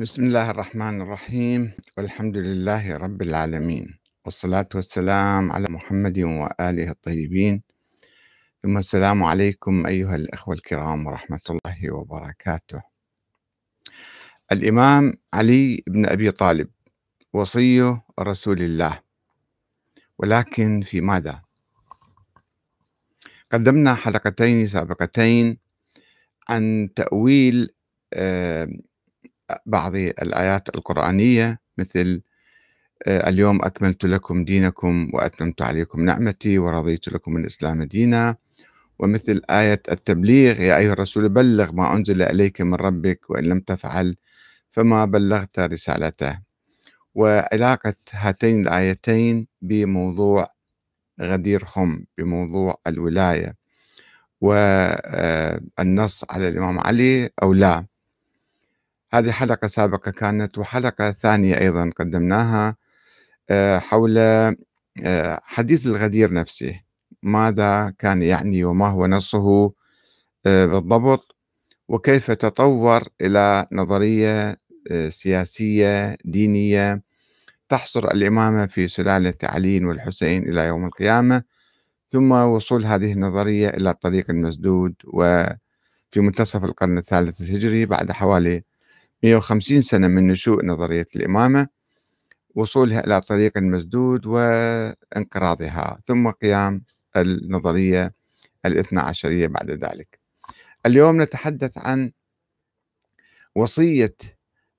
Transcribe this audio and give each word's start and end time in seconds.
بسم 0.00 0.24
الله 0.24 0.50
الرحمن 0.50 1.00
الرحيم. 1.00 1.72
والحمد 1.96 2.36
لله 2.36 2.96
رب 2.96 3.22
العالمين. 3.22 3.98
والصلاة 4.24 4.68
والسلام 4.74 5.52
على 5.52 5.66
محمد 5.70 6.18
وآله 6.18 6.90
الطيبين. 6.90 7.62
ثم 8.62 8.78
السلام 8.78 9.22
عليكم 9.22 9.86
أيها 9.86 10.16
الأخوة 10.16 10.54
الكرام 10.54 11.06
ورحمة 11.06 11.40
الله 11.50 11.94
وبركاته. 11.94 12.82
الإمام 14.52 15.12
علي 15.34 15.82
بن 15.86 16.06
أبي 16.06 16.30
طالب 16.30 16.68
وصي 17.32 17.96
رسول 18.20 18.62
الله. 18.62 19.00
ولكن 20.18 20.82
في 20.82 21.00
ماذا؟ 21.00 21.42
قدمنا 23.52 23.94
حلقتين 23.94 24.66
سابقتين 24.66 25.58
عن 26.48 26.88
تأويل 26.96 27.74
آه، 28.12 28.68
بعض 29.66 29.96
الآيات 29.96 30.68
القرآنية 30.74 31.60
مثل 31.78 32.22
آه، 33.06 33.28
اليوم 33.28 33.64
أكملت 33.64 34.04
لكم 34.04 34.44
دينكم 34.44 35.10
وأتممت 35.14 35.62
عليكم 35.62 36.04
نعمتي 36.04 36.58
ورضيت 36.58 37.08
لكم 37.08 37.36
الإسلام 37.36 37.82
دينا. 37.82 38.36
ومثل 38.98 39.42
آية 39.50 39.82
التبليغ 39.92 40.60
يا 40.60 40.76
أيها 40.78 40.92
الرسول 40.92 41.28
بلغ 41.28 41.72
ما 41.72 41.94
أنزل 41.96 42.22
إليك 42.22 42.60
من 42.60 42.74
ربك 42.74 43.30
وإن 43.30 43.44
لم 43.44 43.60
تفعل 43.60 44.16
فما 44.70 45.04
بلغت 45.04 45.58
رسالته. 45.58 46.38
وعلاقة 47.14 47.94
هاتين 48.12 48.62
الآيتين 48.62 49.46
بموضوع 49.62 50.48
غدير 51.22 51.64
خم 51.64 52.04
بموضوع 52.18 52.78
الولاية. 52.86 53.56
والنص 54.40 56.24
على 56.30 56.48
الإمام 56.48 56.78
علي 56.78 57.30
أو 57.42 57.52
لا. 57.52 57.86
هذه 59.16 59.30
حلقة 59.30 59.68
سابقة 59.68 60.10
كانت 60.10 60.58
وحلقة 60.58 61.10
ثانية 61.10 61.58
أيضا 61.58 61.90
قدمناها 61.96 62.76
آه، 63.50 63.78
حول 63.78 64.18
آه، 64.18 65.40
حديث 65.44 65.86
الغدير 65.86 66.32
نفسه. 66.32 66.80
ماذا 67.22 67.94
كان 67.98 68.22
يعني 68.22 68.64
وما 68.64 68.88
هو 68.88 69.06
نصه 69.06 69.72
آه، 70.46 70.66
بالضبط 70.66 71.36
وكيف 71.88 72.30
تطور 72.30 73.02
إلى 73.20 73.66
نظرية 73.72 74.56
سياسية 75.08 76.16
دينية 76.24 77.02
تحصر 77.68 78.04
الإمامة 78.08 78.66
في 78.66 78.88
سلالة 78.88 79.34
علي 79.44 79.84
والحسين 79.84 80.48
إلى 80.48 80.66
يوم 80.66 80.84
القيامة 80.86 81.42
ثم 82.08 82.32
وصول 82.32 82.86
هذه 82.86 83.12
النظرية 83.12 83.68
إلى 83.68 83.90
الطريق 83.90 84.30
المسدود 84.30 84.94
وفي 85.04 85.56
منتصف 86.20 86.64
القرن 86.64 86.98
الثالث 86.98 87.40
الهجري 87.42 87.86
بعد 87.86 88.12
حوالي 88.12 88.65
150 89.22 89.80
سنة 89.80 90.08
من 90.08 90.26
نشوء 90.26 90.64
نظرية 90.64 91.06
الإمامة 91.16 91.68
وصولها 92.54 93.04
إلى 93.06 93.20
طريق 93.20 93.58
المسدود 93.58 94.26
وانقراضها 94.26 95.98
ثم 96.06 96.30
قيام 96.30 96.84
النظرية 97.16 98.14
الاثنى 98.66 99.00
عشرية 99.00 99.46
بعد 99.46 99.70
ذلك. 99.70 100.20
اليوم 100.86 101.22
نتحدث 101.22 101.78
عن 101.78 102.12
وصية 103.54 104.16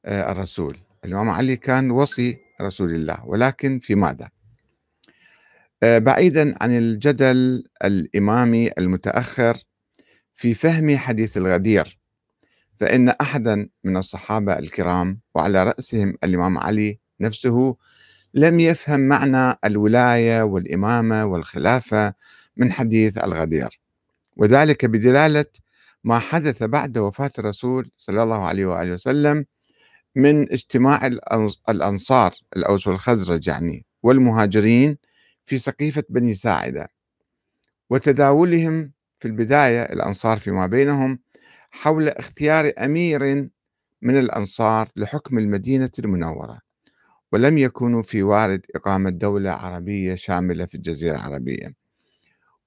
آه، 0.06 0.32
الرسول. 0.32 0.78
الإمام 1.06 1.30
علي 1.30 1.56
كان 1.56 1.92
وصي 1.92 2.38
رسول 2.62 2.94
الله 2.94 3.26
ولكن 3.26 3.80
في 3.80 3.96
ماذا؟ 3.96 4.30
آه، 5.84 5.98
بعيدا 5.98 6.54
عن 6.64 6.78
الجدل 6.78 7.64
الإمامي 7.84 8.72
المتأخر 8.78 9.58
في 10.34 10.54
فهم 10.54 10.98
حديث 10.98 11.38
الغدير. 11.38 11.97
فإن 12.80 13.10
أحدا 13.10 13.70
من 13.84 13.98
الصحابة 13.98 14.60
الكرام 14.60 15.20
وعلى 15.36 15.64
رأسهم 15.64 16.18
الإمام 16.24 16.58
علي 16.58 17.00
نفسه 17.20 17.76
لم 18.34 18.60
يفهم 18.60 19.00
معنى 19.00 19.58
الولاية 19.66 20.42
والإمامة 20.42 21.26
والخلافة 21.26 22.14
من 22.58 22.72
حديث 22.72 23.18
الغدير 23.18 23.80
وذلك 24.36 24.86
بدلالة 24.86 25.46
ما 26.04 26.20
حدث 26.20 26.64
بعد 26.64 26.98
وفاة 26.98 27.32
الرسول 27.40 27.92
صلى 27.98 28.24
الله 28.24 28.46
عليه 28.46 28.66
وآله 28.66 28.94
وسلم 28.94 29.46
من 30.16 30.52
اجتماع 30.52 31.06
الأنصار 31.70 32.34
الأوس 32.58 32.88
والخزرج 32.88 33.48
يعني 33.48 33.86
والمهاجرين 34.04 34.98
في 35.46 35.58
سقيفة 35.58 36.04
بني 36.10 36.34
ساعدة 36.34 36.88
وتداولهم 37.90 38.92
في 39.20 39.28
البداية 39.28 39.84
الأنصار 39.84 40.38
فيما 40.38 40.68
بينهم 40.68 41.20
حول 41.72 42.08
اختيار 42.08 42.72
أمير 42.80 43.50
من 44.02 44.20
الأنصار 44.20 44.90
لحكم 44.96 45.38
المدينة 45.38 45.90
المنورة 46.00 46.60
ولم 47.32 47.58
يكونوا 47.58 48.04
في 48.04 48.24
وارد 48.24 48.66
إقامة 48.76 49.10
دولة 49.10 49.52
عربية 49.52 50.16
شاملة 50.16 50.66
في 50.66 50.76
الجزيرة 50.76 51.16
العربية. 51.16 51.76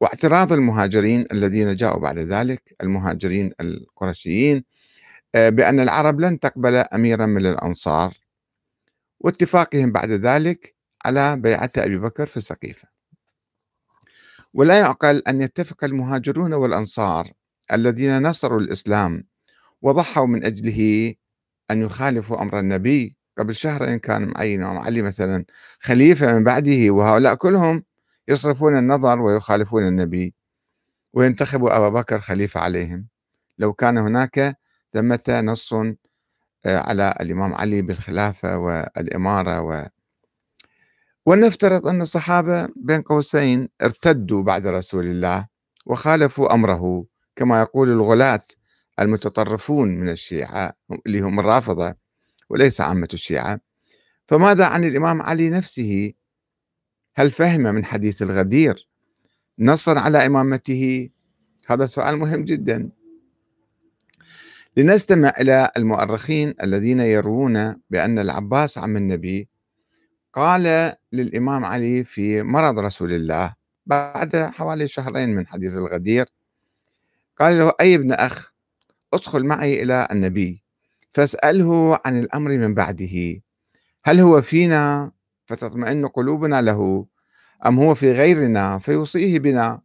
واعتراض 0.00 0.52
المهاجرين 0.52 1.26
الذين 1.32 1.76
جاءوا 1.76 2.00
بعد 2.00 2.18
ذلك 2.18 2.76
المهاجرين 2.82 3.52
القرشيين 3.60 4.64
آه، 5.34 5.48
بأن 5.48 5.80
العرب 5.80 6.20
لن 6.20 6.40
تقبل 6.40 6.74
أميرا 6.74 7.26
من 7.26 7.46
الأنصار 7.46 8.14
واتفاقهم 9.20 9.92
بعد 9.92 10.10
ذلك 10.10 10.74
على 11.04 11.36
بيعة 11.36 11.70
أبي 11.76 11.98
بكر 11.98 12.26
في 12.26 12.36
السقيفة. 12.36 12.88
ولا 14.54 14.78
يعقل 14.78 15.22
أن 15.28 15.40
يتفق 15.40 15.84
المهاجرون 15.84 16.52
والأنصار 16.52 17.32
الذين 17.72 18.22
نصروا 18.22 18.60
الإسلام 18.60 19.24
وضحوا 19.82 20.26
من 20.26 20.44
أجله 20.44 21.14
أن 21.70 21.82
يخالفوا 21.82 22.42
أمر 22.42 22.58
النبي 22.58 23.16
قبل 23.38 23.54
شهرين 23.54 23.98
كان 23.98 24.28
معين 24.28 24.62
علي 24.62 25.02
مثلا 25.02 25.44
خليفة 25.80 26.32
من 26.32 26.44
بعده 26.44 26.90
وهؤلاء 26.90 27.34
كلهم 27.34 27.84
يصرفون 28.28 28.78
النظر 28.78 29.20
ويخالفون 29.20 29.88
النبي 29.88 30.34
وينتخبوا 31.12 31.76
أبا 31.76 31.88
بكر 31.88 32.20
خليفة 32.20 32.60
عليهم. 32.60 33.06
لو 33.58 33.72
كان 33.72 33.98
هناك 33.98 34.56
ثمة 34.92 35.40
نص 35.44 35.72
آه، 36.66 36.78
على 36.78 37.14
الإمام 37.20 37.54
علي 37.54 37.82
بالخلافة 37.82 38.58
والإمارة 38.58 39.60
و 39.60 39.86
ولنفترض 41.26 41.86
أن 41.86 42.02
الصحابة 42.02 42.68
بين 42.76 43.02
قوسين 43.02 43.68
ارتدوا 43.82 44.42
بعد 44.42 44.66
رسول 44.66 45.06
الله 45.06 45.46
وخالفوا 45.86 46.54
أمره. 46.54 47.04
كما 47.40 47.60
يقول 47.60 47.88
الغلاة 47.88 48.40
المتطرفون 49.00 49.88
من 49.88 50.08
الشيعة 50.08 50.72
اللي 51.06 51.20
هم 51.20 51.40
الرافضة 51.40 51.94
وليس 52.50 52.80
عامة 52.80 53.08
الشيعة. 53.12 53.60
فماذا 54.26 54.66
عن 54.66 54.84
الإمام 54.84 55.22
علي 55.22 55.50
نفسه؟ 55.50 56.12
هل 57.14 57.30
فهم 57.30 57.60
من 57.60 57.84
حديث 57.84 58.22
الغدير؟ 58.22 58.88
نصا 59.58 60.00
على 60.00 60.26
إمامته؟ 60.26 61.10
هذا 61.66 61.86
سؤال 61.86 62.16
مهم 62.16 62.44
جدا. 62.44 62.90
لنستمع 64.76 65.32
إلى 65.40 65.70
المؤرخين 65.76 66.54
الذين 66.62 67.00
يروون 67.00 67.76
بأن 67.90 68.18
العباس 68.18 68.78
عم 68.78 68.96
النبي 68.96 69.48
قال 70.32 70.94
للإمام 71.12 71.64
علي 71.64 72.04
في 72.04 72.42
مرض 72.42 72.78
رسول 72.78 73.12
الله 73.12 73.54
بعد 73.86 74.36
حوالي 74.36 74.88
شهرين 74.88 75.28
من 75.28 75.46
حديث 75.46 75.76
الغدير 75.76 76.26
قال 77.40 77.58
له 77.58 77.72
أي 77.80 77.94
ابن 77.94 78.12
أخ 78.12 78.52
أدخل 79.14 79.44
معي 79.44 79.82
إلى 79.82 80.08
النبي 80.12 80.64
فاسأله 81.10 82.00
عن 82.04 82.18
الأمر 82.18 82.50
من 82.50 82.74
بعده 82.74 83.42
هل 84.04 84.20
هو 84.20 84.42
فينا 84.42 85.12
فتطمئن 85.46 86.06
قلوبنا 86.06 86.62
له 86.62 87.06
أم 87.66 87.78
هو 87.78 87.94
في 87.94 88.12
غيرنا 88.12 88.78
فيوصيه 88.78 89.38
بنا؟ 89.38 89.82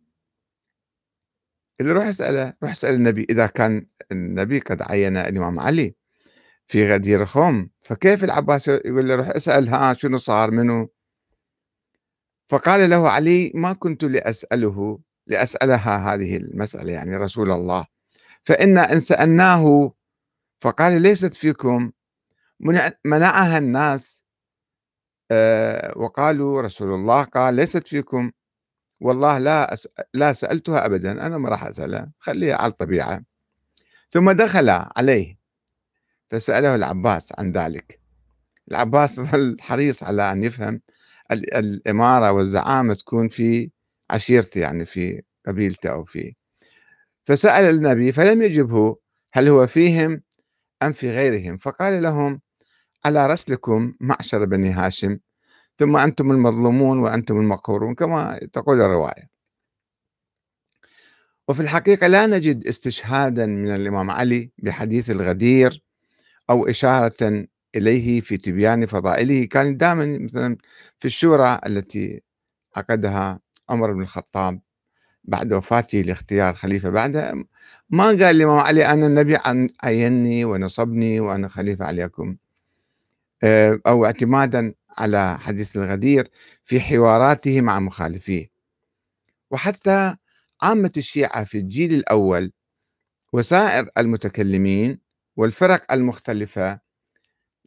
اللي 1.82 1.92
روح 1.92 2.04
اسأله 2.04 2.54
روح 2.64 2.72
اسأل 2.72 2.94
النبي 2.96 3.28
إذا 3.30 3.48
كان 3.48 3.88
النبي 4.12 4.60
قد 4.60 4.82
عين 4.82 5.18
الإمام 5.18 5.60
علي 5.60 5.96
في 6.68 6.94
غدير 6.94 7.26
خم 7.26 7.68
فكيف 7.82 8.24
العباس 8.24 8.68
يقول 8.68 9.08
له 9.08 9.16
روح 9.16 9.28
اسأل 9.30 9.70
ها 9.70 9.94
شنو 9.94 10.18
صار؟ 10.18 10.52
منه 10.52 10.88
فقال 12.50 12.90
له 12.90 13.10
علي 13.10 13.52
ما 13.56 13.74
كنت 13.74 14.04
لأسأله 14.04 15.00
لأسألها 15.28 16.14
هذه 16.14 16.38
المسألة 16.38 16.92
يعني 16.92 17.16
رسول 17.16 17.52
الله. 17.52 17.86
فإن 18.44 18.78
إن 18.78 19.00
سألناه 19.00 19.92
فقال 20.62 21.02
ليست 21.02 21.34
فيكم 21.34 21.92
منعها 23.06 23.58
الناس؟ 23.58 24.24
آه، 25.32 25.94
وقالوا 25.98 26.62
رسول 26.62 26.94
الله 26.94 27.24
قال 27.24 27.54
ليست 27.54 27.88
فيكم. 27.88 28.32
والله 29.02 29.38
لا 29.38 29.76
لا 30.14 30.34
سألتها 30.34 30.86
أبدا 30.86 31.12
أنا 31.12 31.38
ما 31.38 31.50
راح 31.50 31.64
أسألها 31.64 32.12
خليها 32.20 32.56
على 32.56 32.72
الطبيعة. 32.72 33.24
ثم 34.12 34.32
دخل 34.32 34.70
عليه 34.70 35.38
فسأله 36.28 36.76
العباس 36.76 37.34
عن 37.40 37.52
ذلك. 37.52 38.00
العباس 38.72 39.20
ظل 39.32 39.58
حريص 39.62 40.04
على 40.04 40.32
أن 40.32 40.44
يفهم 40.44 40.82
الإمارة 41.32 42.32
والزعامة 42.32 42.94
تكون 42.94 43.30
في 43.30 43.72
عشيرته 44.10 44.60
يعني 44.62 44.86
في 44.86 45.22
قبيلته 45.48 45.90
أو 45.90 46.04
في 46.06 46.36
فسأل 47.28 47.66
النبي 47.66 48.12
فلم 48.12 48.42
يجبه 48.42 48.98
هل 49.34 49.50
هو 49.50 49.68
فيهم 49.68 50.22
أم 50.84 50.92
في 50.94 51.12
غيرهم 51.12 51.58
فقال 51.58 52.04
لهم 52.04 52.42
على 53.06 53.28
رسلكم 53.28 53.94
معشر 54.02 54.46
بني 54.46 54.72
هاشم 54.72 55.18
ثم 55.80 55.98
أنتم 55.98 56.32
المظلومون 56.32 57.00
وأنتم 57.00 57.38
المقهورون 57.38 57.96
كما 57.96 58.40
تقول 58.54 58.82
الرواية. 58.82 59.30
وفي 61.48 61.60
الحقيقة 61.62 62.08
لا 62.08 62.26
نجد 62.26 62.68
استشهادا 62.68 63.46
من 63.46 63.76
الإمام 63.76 64.12
علي 64.12 64.52
بحديث 64.58 65.10
الغدير 65.10 65.84
أو 66.50 66.68
إشارة 66.68 67.48
إليه 67.76 68.22
في 68.22 68.38
تبيان 68.38 68.86
فضائله 68.86 69.46
كان 69.46 69.78
دائما 69.78 70.18
مثلا 70.18 70.58
في 71.00 71.06
الشورى 71.06 71.60
التي 71.66 72.22
عقدها 72.76 73.40
عمر 73.70 73.94
بن 73.94 74.02
الخطاب 74.02 74.62
بعد 75.24 75.54
وفاته 75.54 76.02
لاختيار 76.02 76.56
خليفة 76.56 76.90
بعده 76.90 77.46
ما 77.90 78.06
قال 78.06 78.24
الإمام 78.24 78.58
علي 78.58 78.86
أنا 78.86 79.08
النبي 79.08 79.38
عيني 79.84 80.46
ونصبني 80.46 81.20
وأنا 81.20 81.48
خليفة 81.48 81.86
عليكم. 81.86 82.38
آه، 83.44 83.80
أو 83.88 84.06
اعتمادا 84.06 84.74
على 84.98 85.40
حديث 85.40 85.78
الغدير 85.78 86.32
في 86.66 86.82
حواراته 86.82 87.62
مع 87.62 87.80
مخالفيه. 87.80 88.52
وحتى 89.52 90.16
عامة 90.62 90.92
الشيعة 90.98 91.44
في 91.44 91.58
الجيل 91.58 91.94
الأول 91.94 92.52
وسائر 93.34 93.90
المتكلمين 93.98 95.00
والفرق 95.38 95.94
المختلفة 95.94 96.80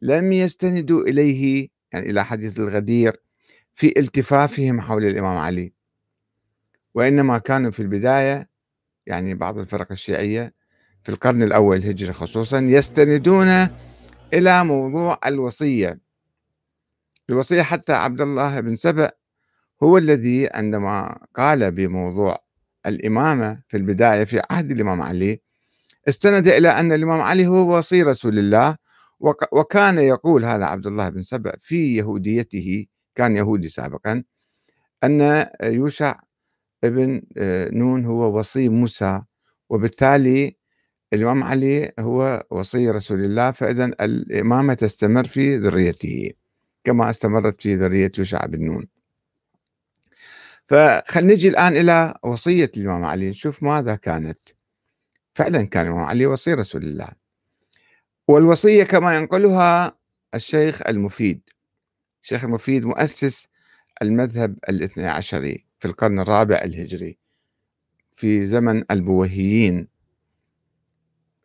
لم 0.01 0.33
يستندوا 0.33 1.03
إليه 1.03 1.69
يعني 1.93 2.09
إلى 2.09 2.25
حديث 2.25 2.59
الغدير 2.59 3.21
في 3.73 3.99
التفافهم 3.99 4.81
حول 4.81 5.05
الإمام 5.05 5.37
علي. 5.37 5.73
وإنما 6.99 7.37
كانوا 7.37 7.71
في 7.71 7.79
البداية 7.79 8.49
يعني 9.05 9.33
بعض 9.35 9.57
الفرق 9.57 9.91
الشيعية 9.91 10.53
في 11.03 11.09
القرن 11.09 11.43
الأول 11.43 11.77
الهجري 11.77 12.13
خصوصا 12.13 12.59
يستندون 12.59 13.67
إلى 14.33 14.63
موضوع 14.63 15.19
الوصية. 15.25 15.99
الوصية 17.29 17.61
حتى 17.61 17.93
عبد 17.93 18.21
الله 18.21 18.59
بن 18.59 18.75
سبأ 18.75 19.11
هو 19.83 19.97
الذي 19.97 20.49
عندما 20.53 21.17
قال 21.35 21.71
بموضوع 21.71 22.37
الإمامة 22.85 23.61
في 23.67 23.77
البداية 23.77 24.23
في 24.23 24.41
عهد 24.51 24.71
الإمام 24.71 25.01
علي 25.01 25.41
استند 26.09 26.47
إلى 26.47 26.69
أن 26.69 26.91
الإمام 26.91 27.21
علي 27.21 27.47
هو 27.47 27.77
وصي 27.77 28.03
رسول 28.03 28.39
الله 28.39 28.75
وكان 29.51 29.97
يقول 29.97 30.45
هذا 30.45 30.65
عبد 30.65 30.87
الله 30.87 31.09
بن 31.09 31.23
سبأ 31.23 31.53
في 31.61 31.95
يهوديته 31.95 32.85
كان 33.15 33.37
يهودي 33.37 33.69
سابقا 33.69 34.23
أن 35.03 35.45
يوشع 35.63 36.19
ابن 36.83 37.21
آه، 37.37 37.69
نون 37.73 38.05
هو 38.05 38.39
وصي 38.39 38.69
موسى 38.69 39.21
وبالتالي 39.69 40.55
الإمام 41.13 41.43
علي 41.43 41.91
هو 41.99 42.43
وصي 42.51 42.89
رسول 42.89 43.25
الله 43.25 43.51
فإذا 43.51 43.85
الإمامة 43.85 44.73
تستمر 44.73 45.27
في 45.27 45.57
ذريته 45.57 46.31
كما 46.83 47.09
استمرت 47.09 47.61
في 47.61 47.75
ذرية 47.75 48.11
يوشع 48.17 48.45
بن 48.45 48.65
نون 48.65 48.87
فخلينا 50.69 51.33
نجي 51.33 51.49
الآن 51.49 51.77
إلى 51.77 52.13
وصية 52.23 52.71
الإمام 52.77 53.03
علي 53.03 53.29
نشوف 53.29 53.63
ماذا 53.63 53.95
كانت. 53.95 54.39
فعلا 55.35 55.63
كان 55.63 55.85
الإمام 55.85 56.03
علي 56.03 56.25
وصي 56.25 56.53
رسول 56.53 56.83
الله. 56.83 57.07
والوصية 58.27 58.83
كما 58.83 59.15
ينقلها 59.15 59.97
الشيخ 60.35 60.81
المفيد. 60.87 61.41
الشيخ 62.23 62.43
المفيد 62.43 62.85
مؤسس 62.85 63.47
المذهب 64.01 64.57
الاثنى 64.69 65.07
عشري. 65.07 65.68
في 65.79 65.87
القرن 65.87 66.19
الرابع 66.19 66.61
الهجري 66.63 67.17
في 68.11 68.45
زمن 68.45 68.83
البويهيين 68.91 69.87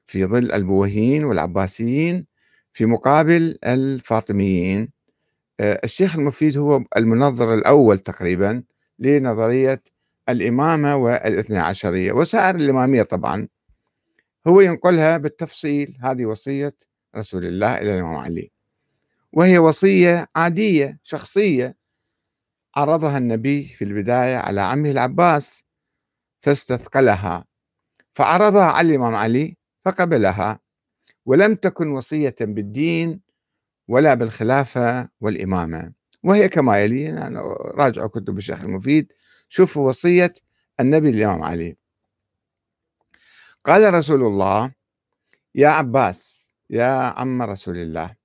في 0.07 0.25
ظل 0.25 0.53
البويهيين 0.53 1.25
والعباسيين 1.25 2.27
في 2.73 2.87
مقابل 2.87 3.59
الفاطميين. 3.65 4.89
آه، 5.61 5.81
الشيخ 5.85 6.17
المفيد 6.17 6.59
هو 6.59 6.85
المنظر 6.97 7.55
الأول 7.55 7.99
تقريبا 7.99 8.63
لنظرية 8.99 9.81
الإمامة 10.29 10.97
والإثنى 10.97 11.59
عشرية 11.59 12.13
وسائر 12.13 12.55
الإمامية 12.57 13.03
طبعا. 13.03 13.49
هو 14.47 14.61
ينقلها 14.61 15.17
بالتفصيل 15.17 15.97
هذه 16.01 16.27
وصية 16.27 16.73
رسول 17.17 17.45
الله 17.45 17.75
إلى 17.75 17.95
الإمام 17.95 18.17
علي. 18.17 18.51
وهي 19.33 19.59
وصية 19.59 20.27
عادية 20.37 20.99
شخصية 21.03 21.77
عرضها 22.77 23.19
النبي 23.19 23.65
في 23.65 23.85
البداية 23.85 24.37
على 24.37 24.61
عمه 24.61 24.91
العباس 24.91 25.65
فاستثقلها. 26.41 27.45
فعرضها 28.13 28.65
على 28.65 28.89
الإمام 28.89 29.15
علي 29.15 29.57
فقبلها. 29.85 30.61
ولم 31.27 31.55
تكن 31.55 31.89
وصية 31.89 32.35
بالدين 32.41 33.21
ولا 33.89 34.15
بالخلافة 34.15 35.09
والإمامة. 35.21 35.93
وهي 36.23 36.49
كما 36.49 36.79
يلي 36.79 37.11
راجعوا 37.75 38.09
كتب 38.09 38.39
الشيخ 38.39 38.61
المفيد. 38.61 39.13
شوفوا 39.49 39.89
وصية 39.89 40.35
النبي 40.81 41.09
الإمام 41.11 41.43
علي. 41.43 41.77
قال 43.65 43.95
رسول 43.95 44.23
الله 44.23 44.73
يا 45.55 45.69
عباس 45.69 46.55
يا 46.71 46.93
عم 47.19 47.43
رسول 47.43 47.77
الله 47.77 48.17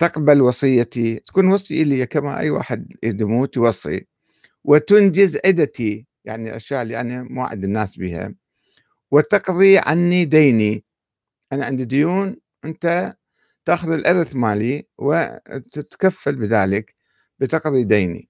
تقبل 0.00 0.42
وصيتي 0.42 1.16
تكون 1.18 1.52
وصية 1.52 1.82
لي 1.84 2.06
كما 2.06 2.38
أي 2.38 2.50
واحد 2.50 2.92
يموت 3.02 3.56
يوصي. 3.56 4.06
وتنجز 4.64 5.38
عدتي 5.46 6.06
يعني 6.24 6.48
الأشياء 6.50 6.82
اللي 6.82 7.00
أنا 7.00 7.22
موعد 7.22 7.64
الناس 7.64 7.96
بها 7.98 8.34
وتقضي 9.10 9.78
عني 9.78 10.24
ديني. 10.24 10.84
أنا 11.52 11.66
عندي 11.66 11.84
ديون 11.84 12.36
أنت 12.64 13.14
تأخذ 13.64 13.90
الإرث 13.92 14.36
مالي 14.36 14.86
وتتكفل 14.98 16.36
بذلك 16.36 16.94
بتقضي 17.38 17.84
ديني. 17.84 18.28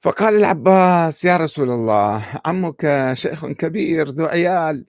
فقال 0.00 0.34
العباس 0.34 1.24
يا 1.24 1.36
رسول 1.36 1.70
الله 1.70 2.26
عمك 2.46 3.10
شيخ 3.12 3.46
كبير 3.46 4.08
ذو 4.08 4.26
عيال 4.26 4.86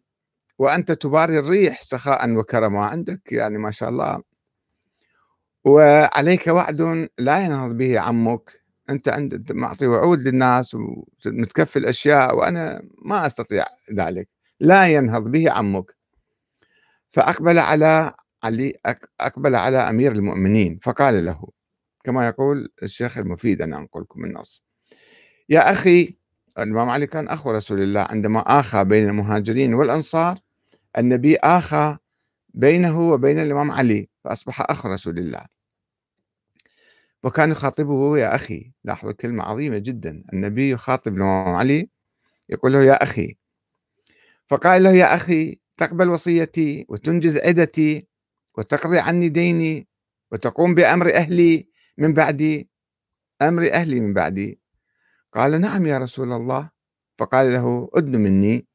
وأنت 0.60 0.92
تباري 0.92 1.39
الريح 1.39 1.81
سخاء 1.81 2.31
وكرما 2.31 2.86
عندك 2.86 3.31
يعني 3.31 3.57
ما 3.57 3.72
شاء 3.72 3.89
الله. 3.89 4.31
وعليك 5.65 6.47
وعد 6.47 7.09
لا 7.19 7.39
ينهض 7.45 7.77
به 7.77 7.99
عمك. 7.99 8.61
أنت 8.89 9.09
عند 9.09 9.51
معطي 9.51 9.87
وعود 9.87 10.19
للناس 10.21 10.75
ومتكفل 11.25 11.85
أشياء 11.85 12.35
وأنا 12.37 12.81
ما 13.05 13.25
أستطيع 13.25 13.65
ذلك. 13.93 14.29
لا 14.59 14.87
ينهض 14.87 15.23
به 15.31 15.51
عمك. 15.51 15.95
فأقبل 17.11 17.59
على 17.59 18.13
علي 18.43 18.73
أقبل 19.19 19.56
على 19.56 19.77
أمير 19.77 20.11
المؤمنين 20.11 20.80
فقال 20.81 21.25
له 21.25 21.49
كما 22.03 22.27
يقول 22.27 22.69
الشيخ 22.83 23.18
المفيد 23.18 23.61
أنا 23.61 23.77
أنقلكم 23.77 24.25
النص. 24.25 24.63
يا 25.49 25.71
أخي 25.71 26.18
الإمام 26.59 26.89
علي 26.89 27.07
كان 27.07 27.27
أخو 27.27 27.51
رسول 27.51 27.81
الله 27.81 28.01
عندما 28.01 28.39
آخى 28.39 28.83
بين 28.83 29.09
المهاجرين 29.09 29.73
والأنصار 29.73 30.39
النبي 30.97 31.35
آخى 31.35 31.97
بينه 32.53 32.99
وبين 33.09 33.39
الإمام 33.39 33.71
علي. 33.71 34.09
فأصبح 34.23 34.61
أخ 34.61 34.85
رسول 34.85 35.19
الله. 35.19 35.45
وكان 37.23 37.51
يخاطبه 37.51 38.18
يا 38.18 38.35
أخي. 38.35 38.73
لاحظوا 38.83 39.11
كلمة 39.11 39.44
عظيمة 39.44 39.78
جدا. 39.78 40.23
النبي 40.33 40.69
يخاطب 40.69 41.13
الإمام 41.13 41.56
علي 41.56 41.90
يقول 42.49 42.73
له 42.73 42.83
يا 42.83 43.04
أخي. 43.04 43.37
فقال 44.47 44.83
له 44.83 44.92
يا 44.92 45.16
أخي 45.16 45.61
تقبل 45.78 46.09
وصيتي 46.09 46.85
وتنجز 46.90 47.37
عدتي 47.37 48.07
وتقضي 48.57 48.99
عني 48.99 49.30
ديني 49.30 49.87
وتقوم 50.31 50.75
بأمر 50.75 51.13
أهلي 51.13 51.68
من 51.97 52.13
بعدي. 52.13 52.69
أمر 53.42 53.71
أهلي 53.71 53.99
من 53.99 54.13
بعدي. 54.13 54.59
قال 55.33 55.61
نعم 55.61 55.85
يا 55.87 55.97
رسول 55.97 56.31
الله. 56.31 56.69
فقال 57.18 57.54
له 57.54 57.90
أدن 57.94 58.16
مني. 58.16 58.68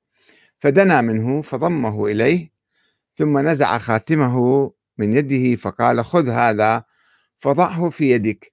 فدنا 0.58 1.00
منه 1.00 1.42
فضمه 1.42 2.06
إليه. 2.06 2.50
ثم 3.14 3.38
نزع 3.38 3.78
خاتمه 3.78 4.72
من 4.98 5.16
يده 5.16 5.56
فقال 5.56 6.04
خذ 6.04 6.28
هذا 6.28 6.84
فضعه 7.38 7.90
في 7.90 8.10
يدك. 8.10 8.52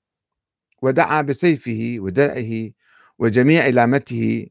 ودعا 0.81 1.21
بسيفه 1.21 1.95
ودرعه 1.99 2.71
وجميع 3.19 3.67
لامته 3.67 4.47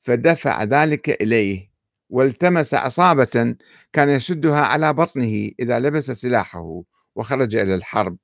فدفع 0.00 0.62
ذلك 0.64 1.22
إليه 1.22 1.70
والتمس 2.10 2.74
عصابة 2.74 3.56
كان 3.92 4.08
يشدها 4.08 4.60
على 4.60 4.92
بطنه 4.92 5.50
إذا 5.60 5.78
لبس 5.78 6.10
سلاحه 6.10 6.82
وخرج 7.14 7.56
إلى 7.56 7.74
الحرب. 7.74 8.16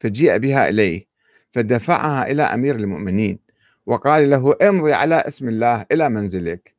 فجيء 0.00 0.38
بها 0.38 0.68
إليه 0.68 1.06
فدفعها 1.52 2.30
إلى 2.30 2.42
أمير 2.42 2.76
المؤمنين 2.76 3.38
وقال 3.86 4.30
له 4.30 4.56
امضي 4.62 4.92
على 4.92 5.14
اسم 5.14 5.48
الله 5.48 5.86
إلى 5.92 6.08
منزلك. 6.08 6.74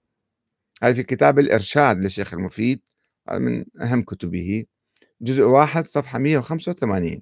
هذا 0.83 0.93
في 0.93 1.03
كتاب 1.03 1.39
الإرشاد 1.39 1.97
للشيخ 1.97 2.33
المفيد 2.33 2.81
من 3.31 3.65
أهم 3.81 4.01
كتبه. 4.01 4.65
جزء 5.21 5.43
واحد 5.43 5.85
صفحة 5.85 6.19
185 6.19 7.21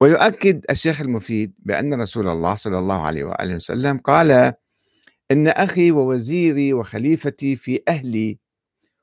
ويؤكد 0.00 0.64
الشيخ 0.70 1.00
المفيد 1.00 1.54
بأن 1.58 2.00
رسول 2.02 2.28
الله 2.28 2.54
صلى 2.54 2.78
الله 2.78 3.02
عليه 3.06 3.24
وآله 3.24 3.56
وسلم 3.56 3.98
قال 3.98 4.54
إن 5.30 5.48
أخي 5.48 5.90
ووزيري 5.90 6.72
وخليفتي 6.72 7.56
في 7.56 7.82
أهلي 7.88 8.38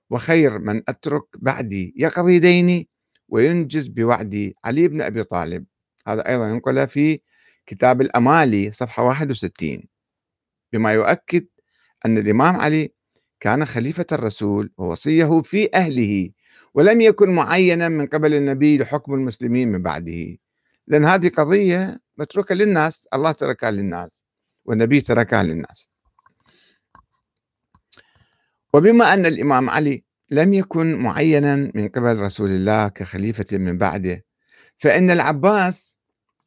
وخير 0.09 0.59
من 0.59 0.81
أترك 0.87 1.23
بعدي 1.35 1.93
يقضي 1.97 2.39
ديني 2.39 2.89
وينجز 3.29 3.87
بوعدي 3.87 4.55
علي 4.65 4.87
بن 4.87 5.01
أبي 5.01 5.23
طالب. 5.23 5.65
هذا 6.07 6.29
أيضا 6.29 6.47
ينقل 6.47 6.87
في 6.87 7.19
كتاب 7.65 8.01
الأمالي 8.01 8.71
صفحة 8.71 9.03
61 9.03 9.83
بما 10.73 10.93
يؤكد 10.93 11.47
أن 12.05 12.17
الإمام 12.17 12.55
علي 12.55 12.93
كان 13.39 13.65
خليفة 13.65 14.05
الرسول 14.11 14.71
ووصيه 14.77 15.41
في 15.41 15.69
أهله. 15.75 16.29
ولم 16.73 17.01
يكن 17.01 17.29
معينا 17.29 17.89
من 17.89 18.07
قبل 18.07 18.33
النبي 18.33 18.77
لحكم 18.77 19.13
المسلمين 19.13 19.67
من 19.71 19.81
بعده. 19.81 20.37
لأن 20.87 21.05
هذه 21.05 21.29
قضية 21.29 21.99
متروكة 22.17 22.55
للناس 22.55 23.07
الله 23.13 23.31
تركها 23.31 23.71
للناس 23.71 24.23
والنبي 24.65 25.01
تركها 25.01 25.43
للناس. 25.43 25.89
وبما 28.73 29.13
أن 29.13 29.25
الإمام 29.25 29.69
علي 29.69 30.03
لم 30.31 30.53
يكن 30.53 30.99
معينا 30.99 31.55
من 31.55 31.87
قبل 31.87 32.19
رسول 32.19 32.49
الله 32.49 32.87
كخليفة 32.87 33.57
من 33.57 33.77
بعده 33.77 34.25
فإن 34.77 35.11
العباس 35.11 35.97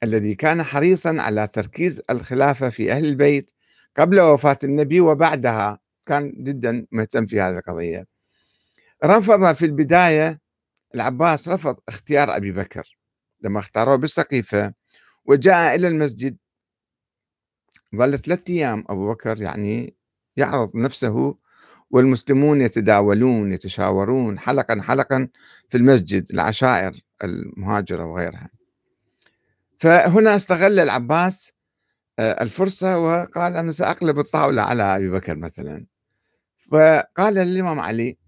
الذي 0.03 0.35
كان 0.35 0.63
حريصا 0.63 1.17
على 1.19 1.47
تركيز 1.47 2.03
الخلافة 2.11 2.69
في 2.69 2.93
أهل 2.93 3.05
البيت 3.05 3.51
قبل 3.97 4.21
وفاة 4.21 4.57
النبي 4.65 5.01
وبعدها 5.01 5.79
كان 6.07 6.33
جدا 6.37 6.87
مهتم 6.93 7.27
في 7.27 7.41
هذه 7.41 7.59
القضية. 7.59 8.07
رفض 9.05 9.55
في 9.55 9.65
البداية 9.65 10.41
العباس 10.95 11.49
رفض 11.49 11.77
اختيار 11.89 12.37
أبي 12.37 12.53
بكر 12.53 12.99
لما 13.41 13.59
اختاروه 13.59 13.97
بالسقيفة 13.97 14.75
وجاء 15.25 15.75
إلى 15.75 15.89
المسجد. 15.89 16.37
ظل 17.97 18.19
ثلاثة 18.19 18.55
أيام 18.55 18.85
أبو 18.89 19.13
بكر 19.13 19.43
يعني 19.43 19.95
يعرض 20.37 20.77
نفسه 20.77 21.37
والمسلمون 21.91 22.61
يتداولون 22.61 23.53
يتشاورون 23.53 24.39
حلقا 24.39 24.83
حلقا 24.83 25.29
في 25.69 25.77
المسجد 25.77 26.27
العشائر 26.33 27.01
المهاجرة 27.25 28.05
وغيرها. 28.05 28.51
فهنا 29.79 30.37
استغل 30.37 30.79
العباس 30.81 31.53
آه، 32.19 32.43
الفرصة 32.43 32.99
وقال 32.99 33.57
أنا 33.57 33.73
سأقلب 33.73 34.19
الطاولة 34.19 34.63
على 34.63 34.83
أبي 34.83 35.09
بكر 35.09 35.37
مثلا. 35.37 35.87
فقال 36.71 37.35
للإمام 37.35 37.81
علي 37.81 38.20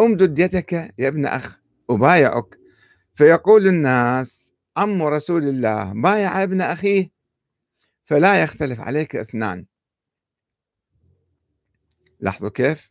امدد 0.00 0.38
يدك 0.38 0.72
يا 0.72 1.08
ابن 1.08 1.26
أخ 1.26 1.58
أبايعك. 1.90 2.58
فيقول 3.14 3.68
الناس 3.68 4.52
عم 4.76 5.02
رسول 5.02 5.48
الله 5.48 5.92
بايع 5.92 6.42
ابن 6.42 6.60
أخيه 6.60 7.10
فلا 8.04 8.42
يختلف 8.42 8.80
عليك 8.80 9.16
اثنان. 9.16 9.66
لاحظوا 12.20 12.48
كيف؟ 12.48 12.90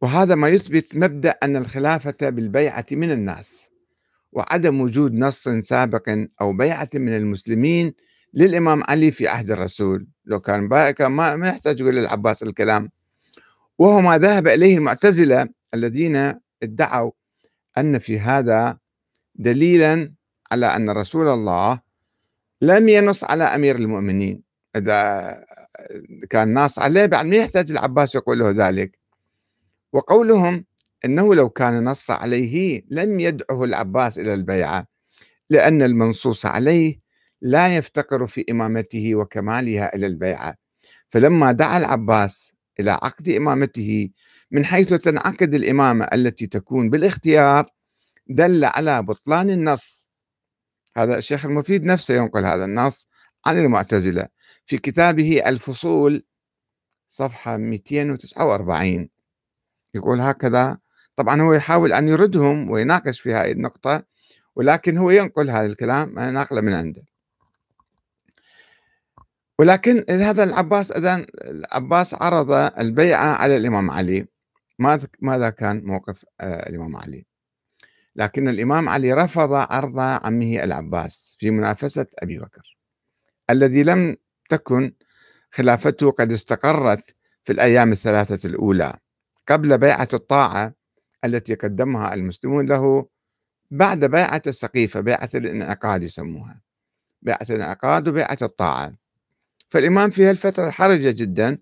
وهذا 0.00 0.34
ما 0.34 0.48
يثبت 0.48 0.96
مبدأ 0.96 1.30
أن 1.42 1.56
الخلافة 1.56 2.28
بالبيعة 2.28 2.86
من 2.92 3.10
الناس 3.10 3.70
وعدم 4.32 4.80
وجود 4.80 5.12
نص 5.12 5.48
سابق 5.48 6.26
أو 6.40 6.52
بيعة 6.52 6.88
من 6.94 7.16
المسلمين 7.16 7.94
للإمام 8.34 8.82
علي 8.88 9.10
في 9.10 9.28
عهد 9.28 9.50
الرسول. 9.50 10.06
لو 10.24 10.40
كان 10.40 10.68
بائكا 10.68 11.08
ما 11.08 11.48
يحتاج 11.48 11.80
يقول 11.80 11.96
للعباس 11.96 12.42
الكلام. 12.42 12.90
وهو 13.78 14.00
ما 14.00 14.18
ذهب 14.18 14.48
إليه 14.48 14.76
المعتزلة 14.76 15.57
الذين 15.74 16.34
ادعوا 16.62 17.10
أن 17.78 17.98
في 17.98 18.20
هذا 18.20 18.78
دليلا 19.34 20.14
على 20.52 20.66
أن 20.66 20.90
رسول 20.90 21.28
الله 21.28 21.80
لم 22.62 22.88
ينص 22.88 23.24
على 23.24 23.44
أمير 23.44 23.76
المؤمنين. 23.76 24.42
إذا 24.76 25.44
كان 26.30 26.54
ناص 26.54 26.78
عليه 26.78 27.06
بعد 27.06 27.26
ما 27.26 27.36
يحتاج 27.36 27.70
العباس 27.70 28.14
يقول 28.14 28.38
له 28.38 28.50
ذلك. 28.50 28.98
وقولهم 29.92 30.64
أنه 31.04 31.34
لو 31.34 31.48
كان 31.48 31.84
نص 31.84 32.10
عليه 32.10 32.82
لم 32.90 33.20
يدعه 33.20 33.64
العباس 33.64 34.18
إلى 34.18 34.34
البيعة 34.34 34.86
لأن 35.50 35.82
المنصوص 35.82 36.46
عليه 36.46 37.00
لا 37.40 37.76
يفتقر 37.76 38.26
في 38.26 38.44
إمامته 38.50 39.14
وكمالها 39.14 39.94
إلى 39.94 40.06
البيعة. 40.06 40.54
فلما 41.08 41.52
دعا 41.52 41.78
العباس 41.78 42.52
إلى 42.80 42.90
عقد 42.90 43.28
إمامته 43.28 44.10
من 44.50 44.64
حيث 44.64 44.94
تنعقد 44.94 45.54
الإمامة 45.54 46.04
التي 46.04 46.46
تكون 46.46 46.90
بالاختيار 46.90 47.72
دل 48.26 48.64
على 48.64 49.02
بطلان 49.02 49.50
النص. 49.50 50.08
هذا 50.96 51.18
الشيخ 51.18 51.44
المفيد 51.44 51.84
نفسه 51.84 52.14
ينقل 52.14 52.44
هذا 52.44 52.64
النص 52.64 53.08
عن 53.46 53.58
المعتزلة 53.58 54.28
في 54.66 54.78
كتابه 54.78 55.42
الفصول 55.46 56.24
صفحة 57.08 57.56
249 57.56 59.08
يقول 59.94 60.20
هكذا 60.20 60.78
طبعا 61.16 61.42
هو 61.42 61.52
يحاول 61.52 61.92
أن 61.92 62.08
يردهم 62.08 62.70
ويناقش 62.70 63.20
في 63.20 63.34
هذه 63.34 63.52
النقطة 63.52 64.04
ولكن 64.56 64.98
هو 64.98 65.10
ينقل 65.10 65.50
هذا 65.50 65.66
الكلام 65.66 66.18
أنا 66.18 66.30
ناقله 66.30 66.60
من 66.60 66.72
عنده. 66.72 67.02
ولكن 69.58 70.04
هذا 70.10 70.44
العباس 70.44 70.92
اذا 70.92 71.26
العباس 71.44 72.14
عرض 72.14 72.50
البيعة 72.78 73.34
على 73.34 73.56
الإمام 73.56 73.90
علي. 73.90 74.26
ماذا 75.20 75.50
كان 75.50 75.84
موقف 75.84 76.24
آه، 76.40 76.68
الإمام 76.68 76.96
علي؟ 76.96 77.26
لكن 78.16 78.48
الإمام 78.48 78.88
علي 78.88 79.12
رفض 79.12 79.52
عرض 79.52 79.98
عمه 79.98 80.64
العباس 80.64 81.36
في 81.38 81.50
منافسة 81.50 82.06
أبي 82.18 82.38
بكر 82.38 82.76
الذي 83.50 83.82
لم 83.82 84.16
تكن 84.48 84.92
خلافته 85.50 86.10
قد 86.10 86.32
استقرت 86.32 87.14
في 87.44 87.52
الأيام 87.52 87.92
الثلاثة 87.92 88.48
الأولى 88.48 88.98
قبل 89.48 89.78
بيعة 89.78 90.08
الطاعة 90.14 90.74
التي 91.24 91.54
قدمها 91.54 92.14
المسلمون 92.14 92.66
له 92.66 93.08
بعد 93.70 94.04
بيعة 94.04 94.42
السقيفة 94.46 95.00
بيعة 95.00 95.30
الانعقاد 95.34 96.02
يسموها 96.02 96.60
بيعة 97.22 97.46
الانعقاد 97.50 98.08
وبيعة 98.08 98.38
الطاعة 98.42 98.92
فالإمام 99.68 100.10
في 100.10 100.24
هالفترة 100.26 100.66
الحرجة 100.66 101.10
جدا 101.10 101.58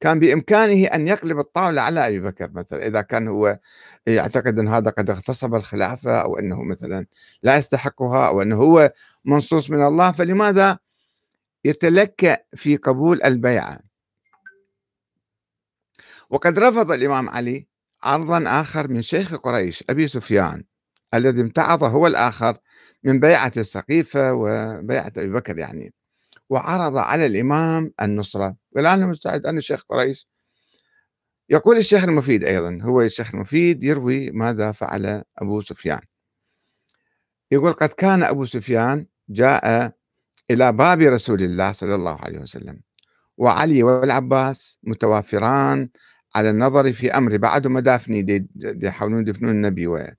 كان 0.00 0.20
بإمكانه 0.20 0.86
أن 0.86 1.08
يقلب 1.08 1.38
الطاولة 1.38 1.82
على 1.82 2.08
أبي 2.08 2.20
بكر 2.20 2.50
مثلا 2.54 2.86
إذا 2.86 3.00
كان 3.00 3.28
هو 3.28 3.58
يعتقد 4.06 4.58
أن 4.58 4.68
هذا 4.68 4.90
قد 4.90 5.10
اغتصب 5.10 5.54
الخلافة 5.54 6.20
أو 6.20 6.38
أنه 6.38 6.62
مثلا 6.62 7.06
لا 7.42 7.56
يستحقها 7.56 8.28
أو 8.28 8.42
أنه 8.42 8.56
هو 8.56 8.92
منصوص 9.24 9.70
من 9.70 9.84
الله 9.84 10.12
فلماذا 10.12 10.78
يتلكأ 11.64 12.38
في 12.54 12.76
قبول 12.76 13.22
البيعة؟ 13.22 13.80
وقد 16.30 16.58
رفض 16.58 16.92
الإمام 16.92 17.28
علي 17.28 17.66
عرضا 18.02 18.44
آخر 18.60 18.88
من 18.88 19.02
شيخ 19.02 19.34
قريش 19.34 19.84
أبي 19.90 20.08
سفيان 20.08 20.64
الذي 21.14 21.40
امتعض 21.40 21.84
هو 21.84 22.06
الآخر 22.06 22.58
من 23.04 23.20
بيعة 23.20 23.52
السقيفة 23.56 24.32
وبيعة 24.32 25.12
أبي 25.16 25.28
بكر 25.28 25.58
يعني. 25.58 25.92
وعرض 26.50 26.96
على 26.96 27.26
الإمام 27.26 27.92
النصرة. 28.02 28.56
والآن 28.72 29.08
مستعد 29.08 29.46
أنا 29.46 29.58
الشيخ 29.58 29.84
قريش. 29.88 30.28
يقول 31.50 31.76
الشيخ 31.76 32.04
المفيد 32.04 32.44
أيضا 32.44 32.78
هو 32.82 33.02
الشيخ 33.02 33.34
المفيد 33.34 33.84
يروي 33.84 34.30
ماذا 34.30 34.72
فعل 34.72 35.22
أبو 35.38 35.60
سفيان. 35.60 36.00
يقول 37.52 37.72
قد 37.72 37.88
كان 37.88 38.22
أبو 38.22 38.44
سفيان 38.44 39.06
جاء 39.28 39.92
إلى 40.50 40.72
باب 40.72 41.00
رسول 41.00 41.42
الله 41.42 41.72
صلى 41.72 41.94
الله 41.94 42.18
عليه 42.20 42.38
وسلم 42.38 42.80
وعلي 43.36 43.82
والعباس 43.82 44.78
متوافران 44.82 45.88
على 46.34 46.50
النظر 46.50 46.92
في 46.92 47.10
أمر 47.10 47.36
بعد 47.36 47.66
ما 47.66 47.80
دافني 47.80 48.48
يحاولون 48.56 49.20
يدفنون 49.20 49.50
النبي 49.50 49.86
ويه 49.86 50.18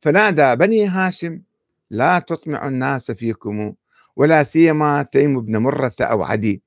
فنادى 0.00 0.56
بني 0.56 0.86
هاشم 0.86 1.42
لا 1.90 2.18
تطمع 2.18 2.68
الناس 2.68 3.10
فيكم 3.10 3.74
ولا 4.16 4.42
سيما 4.42 5.02
تيم 5.02 5.40
بن 5.40 5.56
مرة 5.56 5.92
أو 6.00 6.22
عدي. 6.22 6.62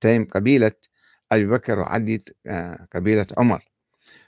تيم 0.00 0.24
قبيلة 0.24 0.72
أبي 1.32 1.46
بكر 1.46 1.78
وعدي 1.78 2.18
آه، 2.46 2.88
قبيلة 2.94 3.26
عمر. 3.38 3.64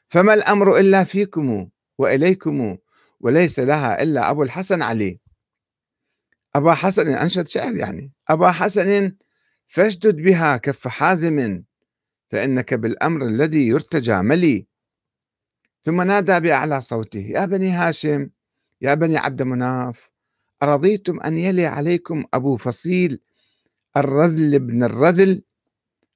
فما 0.08 0.34
الأمر 0.34 0.78
إلا 0.78 1.04
فيكم 1.04 1.68
وإليكم 1.98 2.76
وليس 3.20 3.58
لها 3.58 4.02
إلا 4.02 4.30
أبو 4.30 4.42
الحسن 4.42 4.82
علي. 4.82 5.20
أبا 6.54 6.74
حسن 6.74 7.08
أنشد 7.08 7.48
شعر 7.48 7.76
يعني. 7.76 8.12
أبا 8.28 8.50
حسن 8.50 9.16
فاشدد 9.66 10.16
بها 10.16 10.56
كف 10.56 10.88
حازم 10.88 11.62
فإنك 12.30 12.74
بالأمر 12.74 13.26
الذي 13.26 13.66
يرتجى 13.68 14.16
ملي. 14.22 14.66
ثم 15.82 16.02
نادى 16.02 16.40
بأعلى 16.40 16.80
صوته 16.80 17.20
يا 17.20 17.46
بني 17.46 17.70
هاشم 17.70 18.30
يا 18.80 18.94
بني 18.94 19.16
عبد 19.16 19.42
مناف 19.42 20.10
أرضيتم 20.62 21.20
أن 21.20 21.38
يلي 21.38 21.66
عليكم 21.66 22.24
أبو 22.34 22.56
فصيل 22.56 23.20
الرذل 23.96 24.58
بن 24.58 24.84
الرذل؟ 24.84 25.42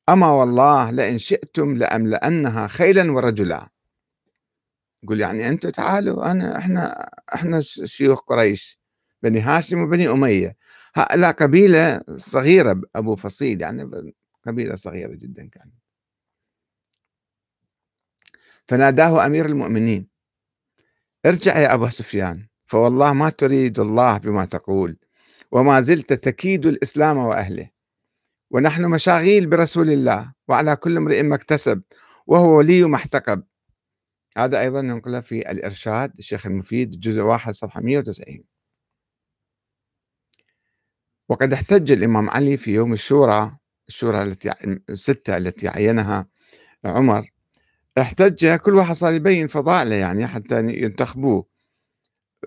أما 0.08 0.30
والله 0.30 0.90
لئن 0.90 1.18
شئتم 1.18 1.76
لأملأنها 1.76 2.66
خيلا 2.66 3.12
ورجلا. 3.12 3.68
يقول 5.02 5.20
يعني 5.20 5.48
أنتم 5.48 5.70
تعالوا 5.70 6.30
أنا 6.30 6.58
إحنا 6.58 7.10
إحنا 7.34 7.60
شيوخ 7.60 8.20
قريش 8.20 8.78
بني 9.22 9.40
هاشم 9.40 9.82
وبني 9.82 10.08
أمية. 10.08 10.56
لا 11.14 11.30
قبيلة 11.30 12.00
صغيرة 12.16 12.80
أبو 12.96 13.16
فصيل 13.16 13.60
يعني 13.60 14.12
قبيلة 14.46 14.74
صغيرة 14.76 15.14
جدا 15.14 15.48
كان. 15.48 15.70
فناداه 18.68 19.26
أمير 19.26 19.46
المؤمنين 19.46 20.08
ارجع 21.26 21.58
يا 21.58 21.74
أبا 21.74 21.90
سفيان. 21.90 22.46
فوالله 22.66 23.12
ما 23.12 23.30
تريد 23.30 23.80
الله 23.80 24.18
بما 24.18 24.44
تقول 24.44 24.96
وما 25.52 25.80
زلت 25.80 26.12
تكيد 26.12 26.66
الإسلام 26.66 27.16
وأهله. 27.16 27.70
ونحن 28.50 28.84
مشاغيل 28.84 29.46
برسول 29.46 29.90
الله 29.90 30.32
وعلى 30.48 30.76
كل 30.76 30.96
امرئ 30.96 31.22
ما 31.22 31.34
اكتسب 31.34 31.82
وهو 32.26 32.58
ولي 32.58 32.82
ما 32.84 32.96
احتقب. 32.96 33.42
هذا 34.38 34.60
أيضا 34.60 34.80
ننقله 34.82 35.20
في 35.20 35.50
الإرشاد 35.50 36.12
الشيخ 36.18 36.46
المفيد 36.46 37.00
جزء 37.00 37.20
واحد 37.20 37.54
صفحة 37.54 37.80
190 37.80 38.44
وقد 41.28 41.52
احتج 41.52 41.92
الإمام 41.92 42.30
علي 42.30 42.56
في 42.56 42.74
يوم 42.74 42.92
الشورى 42.92 43.56
الشورى 43.88 44.22
التي 44.22 44.50
الستة 44.90 45.36
التي 45.36 45.68
عينها 45.68 46.26
عمر. 46.84 47.30
احتج 47.98 48.54
كل 48.56 48.74
واحد 48.74 48.96
صار 48.96 49.12
يبين 49.12 49.48
فضائله 49.48 49.96
يعني 49.96 50.26
حتى 50.26 50.60
ينتخبوه. 50.60 51.53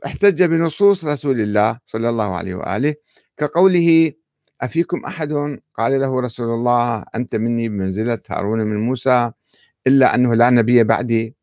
احتج 0.06 0.44
بنصوص 0.44 1.06
رسول 1.06 1.42
الله 1.42 1.80
صلى 1.86 2.10
الله 2.10 2.36
عليه 2.36 2.56
وآله 2.56 2.96
كقوله 3.38 4.12
أفيكم 4.62 5.06
أحد؟ 5.06 5.60
قال 5.77 6.01
له 6.01 6.22
رسول 6.22 6.54
الله 6.54 7.06
أنت 7.16 7.36
مني 7.36 7.70
بمنزلة 7.70 8.20
هارون 8.30 8.60
من 8.60 8.77
موسى 8.77 9.32
إلا 9.88 10.16
أنه 10.16 10.34
لا 10.34 10.50
نبي 10.50 10.84
بعدي. 10.84 11.36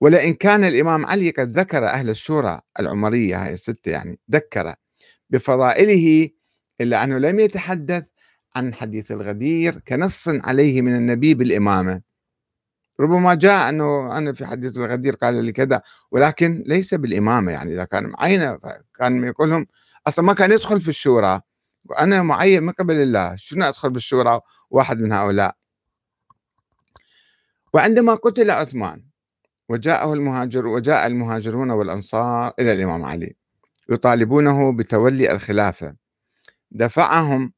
ولئن 0.00 0.34
كان 0.34 0.64
الإمام 0.64 1.06
علي 1.06 1.30
قد 1.30 1.52
ذكر 1.58 1.84
أهل 1.84 2.10
الشورى 2.10 2.60
العمرية 2.80 3.44
هاي 3.44 3.52
الستة 3.52 3.90
يعني 3.90 4.18
ذكر 4.30 4.74
بفضائله 5.30 6.30
إلا 6.80 7.04
أنه 7.04 7.18
لم 7.18 7.40
يتحدث 7.40 8.08
عن 8.56 8.74
حديث 8.74 9.12
الغدير 9.12 9.78
كنص 9.88 10.28
عليه 10.28 10.82
من 10.82 10.94
النبي 10.96 11.34
بالإمامة. 11.34 12.11
ربما 13.02 13.34
جاء 13.34 13.68
أنه 13.68 14.18
أنا 14.18 14.32
في 14.32 14.46
حديث 14.46 14.76
الغدير 14.76 15.14
قال 15.16 15.44
لي 15.44 15.52
كذا 15.52 15.82
ولكن 16.10 16.64
ليس 16.66 16.94
بالإمامة 16.94 17.52
يعني 17.52 17.74
إذا 17.74 17.84
كان 17.84 18.06
معينة 18.06 18.58
كان 18.98 19.24
يقول 19.24 19.50
لهم 19.50 19.66
أصلا 20.06 20.24
ما 20.24 20.34
كان 20.34 20.52
يدخل 20.52 20.80
في 20.80 20.88
الشورى. 20.88 21.40
وأنا 21.84 22.22
معين 22.22 22.62
من 22.62 22.72
قبل 22.72 22.94
الله 22.96 23.36
شنو 23.36 23.64
أدخل 23.64 23.90
بالشورى 23.90 24.40
واحد 24.70 24.98
من 24.98 25.12
هؤلاء. 25.12 25.56
وعندما 27.74 28.14
قتل 28.14 28.50
عثمان 28.50 29.04
وجاءه 29.68 30.12
المهاجر 30.12 30.66
وجاء 30.66 31.06
المهاجرون 31.06 31.70
والأنصار 31.70 32.52
إلى 32.58 32.72
الإمام 32.72 33.04
علي 33.04 33.36
يطالبونه 33.90 34.76
بتولي 34.76 35.32
الخلافة. 35.32 35.96
دفعهم 36.70 37.52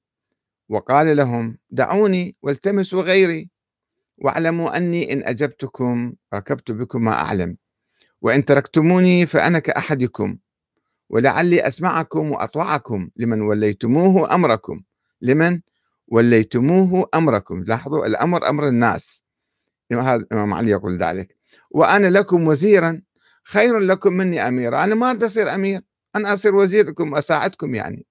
وقال 0.68 1.16
لهم 1.16 1.58
دعوني 1.70 2.36
والتمسوا 2.42 3.02
غيري. 3.02 3.50
واعلموا 4.18 4.76
أني 4.76 5.12
إن 5.12 5.22
أجبتكم 5.24 6.12
ركبت 6.34 6.70
بكم 6.72 7.04
ما 7.04 7.12
أعلم. 7.12 7.56
وإن 8.20 8.44
تركتموني 8.44 9.26
فأنا 9.26 9.58
كأحدكم. 9.58 10.38
ولعلي 11.10 11.68
أسمعكم 11.68 12.30
وأطوعكم 12.30 13.10
لمن 13.16 13.40
وليتموه 13.40 14.34
أمركم. 14.34 14.82
لمن 15.20 15.60
وليتموه 16.08 17.08
أمركم. 17.14 17.62
لاحظوا 17.62 18.06
الأمر 18.06 18.48
أمر 18.48 18.68
الناس. 18.68 19.24
هذا 19.92 20.14
الإمام 20.14 20.54
علي 20.54 20.70
يقول 20.70 20.98
ذلك. 20.98 21.36
وأنا 21.70 22.06
لكم 22.06 22.46
وزيرا. 22.46 23.02
خير 23.44 23.78
لكم 23.78 24.12
مني 24.12 24.48
أمير 24.48 24.76
أنا 24.76 24.94
ما 24.94 25.10
أريد 25.10 25.22
أصير 25.22 25.54
أمير. 25.54 25.82
أنا 26.16 26.32
أصير 26.32 26.54
وزيركم 26.54 27.14
أساعدكم 27.14 27.74
يعني. 27.74 28.06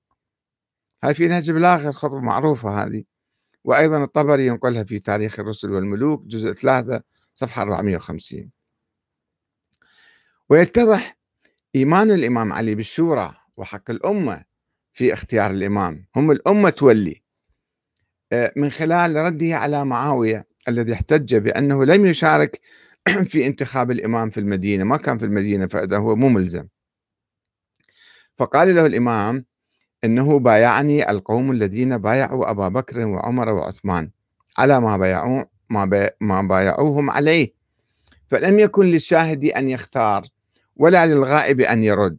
هاي 1.04 1.14
في 1.14 1.28
نهج 1.28 1.52
بلاغة 1.52 1.90
الخطبة 1.90 2.20
معروفة 2.20 2.70
هذه. 2.84 3.04
وأيضا 3.64 4.04
الطبري 4.04 4.48
ينقلها 4.48 4.84
في 4.84 5.00
تاريخ 5.00 5.40
الرسل 5.40 5.72
والملوك 5.72 6.24
جزء 6.26 6.54
3 6.54 7.02
صفحة 7.36 7.62
450 7.62 8.52
ويتضح 10.50 11.18
إيمان 11.76 12.12
الإمام 12.12 12.54
علي 12.54 12.76
بالشورى 12.76 13.36
وحق 13.58 13.92
الأمة 13.92 14.44
في 14.94 15.14
اختيار 15.14 15.52
الإمام. 15.52 16.06
هم 16.16 16.32
الأمة 16.32 16.70
تولي 16.70 17.24
آه، 18.32 18.54
من 18.58 18.70
خلال 18.70 19.16
رده 19.16 19.56
على 19.56 19.86
معاوية 19.86 20.48
الذي 20.68 20.94
احتج 20.94 21.36
بأنه 21.36 21.86
لم 21.86 22.06
يشارك 22.06 22.62
في 23.32 23.48
انتخاب 23.48 23.92
الإمام 23.92 24.30
في 24.30 24.40
المدينة 24.40 24.84
ما 24.84 24.98
كان 24.98 25.18
في 25.18 25.26
المدينة 25.26 25.68
فإذا 25.68 25.98
هو 25.98 26.16
مو 26.16 26.30
ملزم. 26.30 26.68
فقال 28.38 28.76
له 28.76 28.86
الإمام 28.86 29.46
إنه 30.04 30.40
بايعني 30.40 31.10
القوم 31.10 31.52
الذين 31.52 31.98
بايعوا 31.98 32.52
أبا 32.52 32.68
بكر 32.68 33.06
وعمر 33.06 33.50
وعثمان 33.50 34.10
على 34.58 34.82
ما 34.82 34.98
بايعوا 34.98 35.44
ما, 35.70 36.10
ما 36.22 36.42
بايعوهم 36.42 37.10
عليه. 37.10 37.54
فلم 38.28 38.60
يكن 38.60 38.86
للشاهد 38.86 39.46
أن 39.46 39.70
يختار 39.70 40.24
ولا 40.76 41.06
للغائب 41.06 41.62
أن 41.62 41.84
يرد 41.84 42.18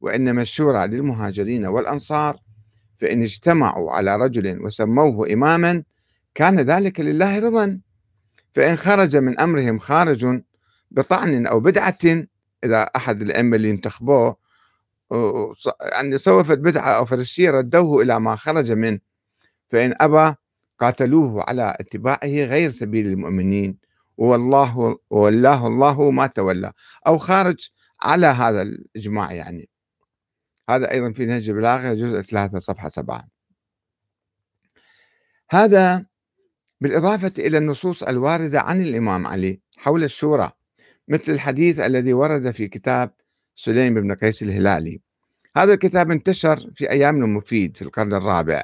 وإنما 0.00 0.42
الشورى 0.42 0.86
للمهاجرين 0.86 1.66
والأنصار. 1.66 2.36
فإن 3.00 3.22
اجتمعوا 3.22 3.92
على 3.92 4.16
رجل 4.16 4.64
وسموه 4.64 5.32
إماما 5.32 5.82
كان 6.34 6.60
ذلك 6.60 7.00
لله 7.00 7.38
رضا. 7.38 7.80
فإن 8.52 8.76
خرج 8.76 9.16
من 9.16 9.40
أمرهم 9.40 9.78
خارج 9.78 10.40
بطعن 10.90 11.46
أو 11.46 11.60
بدعة 11.60 12.24
إذا 12.64 12.82
أحد 12.82 13.20
الأئمة 13.22 13.56
اللي 13.56 13.70
انتخبوه 13.70 14.36
يعني 15.92 16.18
سوفت 16.18 16.58
بدعة 16.58 16.96
أو 16.96 17.04
فرشية 17.04 17.50
ردوه 17.50 18.02
إلى 18.02 18.20
ما 18.20 18.36
خرج 18.36 18.72
منه. 18.72 18.98
فإن 19.68 19.94
أبى 20.00 20.36
قاتلوه 20.78 21.44
على 21.48 21.76
اتباعه 21.80 22.24
غير 22.24 22.70
سبيل 22.70 23.06
المؤمنين. 23.06 23.78
والله 24.16 24.98
والله 25.10 25.66
الله 25.66 26.10
ما 26.10 26.26
تولى. 26.26 26.72
أو 27.06 27.18
خارج 27.18 27.70
على 28.02 28.26
هذا 28.26 28.62
الإجماع 28.62 29.32
يعني. 29.32 29.68
هذا 30.70 30.90
أيضا 30.90 31.12
في 31.12 31.26
نهج 31.26 31.48
البلاغة 31.48 31.94
جزء 31.94 32.20
ثلاثة 32.20 32.58
صفحة 32.58 32.88
سبعة. 32.88 33.28
هذا 35.50 36.06
بالإضافة 36.80 37.32
إلى 37.38 37.58
النصوص 37.58 38.02
الواردة 38.02 38.60
عن 38.60 38.82
الإمام 38.82 39.26
علي 39.26 39.60
حول 39.76 40.04
الشورى 40.04 40.50
مثل 41.08 41.32
الحديث 41.32 41.80
الذي 41.80 42.12
ورد 42.12 42.50
في 42.50 42.68
كتاب 42.68 43.10
سليم 43.54 43.94
بن 43.94 44.14
قيس 44.14 44.42
الهلالي. 44.42 45.00
هذا 45.56 45.74
الكتاب 45.74 46.10
انتشر 46.10 46.70
في 46.74 46.90
أيام 46.90 47.24
المفيد 47.24 47.76
في 47.76 47.82
القرن 47.82 48.14
الرابع 48.14 48.62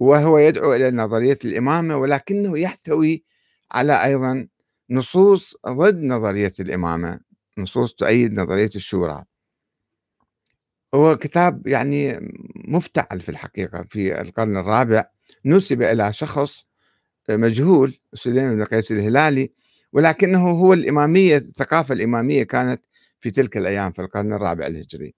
وهو 0.00 0.38
يدعو 0.38 0.74
إلى 0.74 0.90
نظرية 0.90 1.38
الإمامة 1.44 1.96
ولكنه 1.96 2.58
يحتوي 2.58 3.24
على 3.72 4.04
أيضا 4.04 4.48
نصوص 4.90 5.56
ضد 5.68 6.02
نظرية 6.02 6.52
الإمامة 6.60 7.20
نصوص 7.58 7.94
تؤيد 7.94 8.40
نظرية 8.40 8.70
الشورى. 8.76 9.24
هو 10.94 11.16
كتاب 11.16 11.66
يعني 11.66 12.30
مفتعل 12.54 13.20
في 13.20 13.28
الحقيقة 13.28 13.86
في 13.90 14.20
القرن 14.20 14.56
الرابع. 14.56 15.04
نسب 15.46 15.82
إلى 15.82 16.12
شخص 16.12 16.64
مجهول 17.30 17.98
سليم 18.14 18.54
بن 18.54 18.64
قيس 18.64 18.92
الهلالي 18.92 19.52
ولكنه 19.92 20.50
هو 20.50 20.72
الإمامية 20.72 21.36
الثقافة 21.36 21.94
الإمامية 21.94 22.42
كانت 22.42 22.82
في 23.22 23.30
تلك 23.30 23.56
الأيام 23.56 23.92
في 23.92 24.02
القرن 24.02 24.32
الرابع 24.32 24.66
الهجري. 24.66 25.14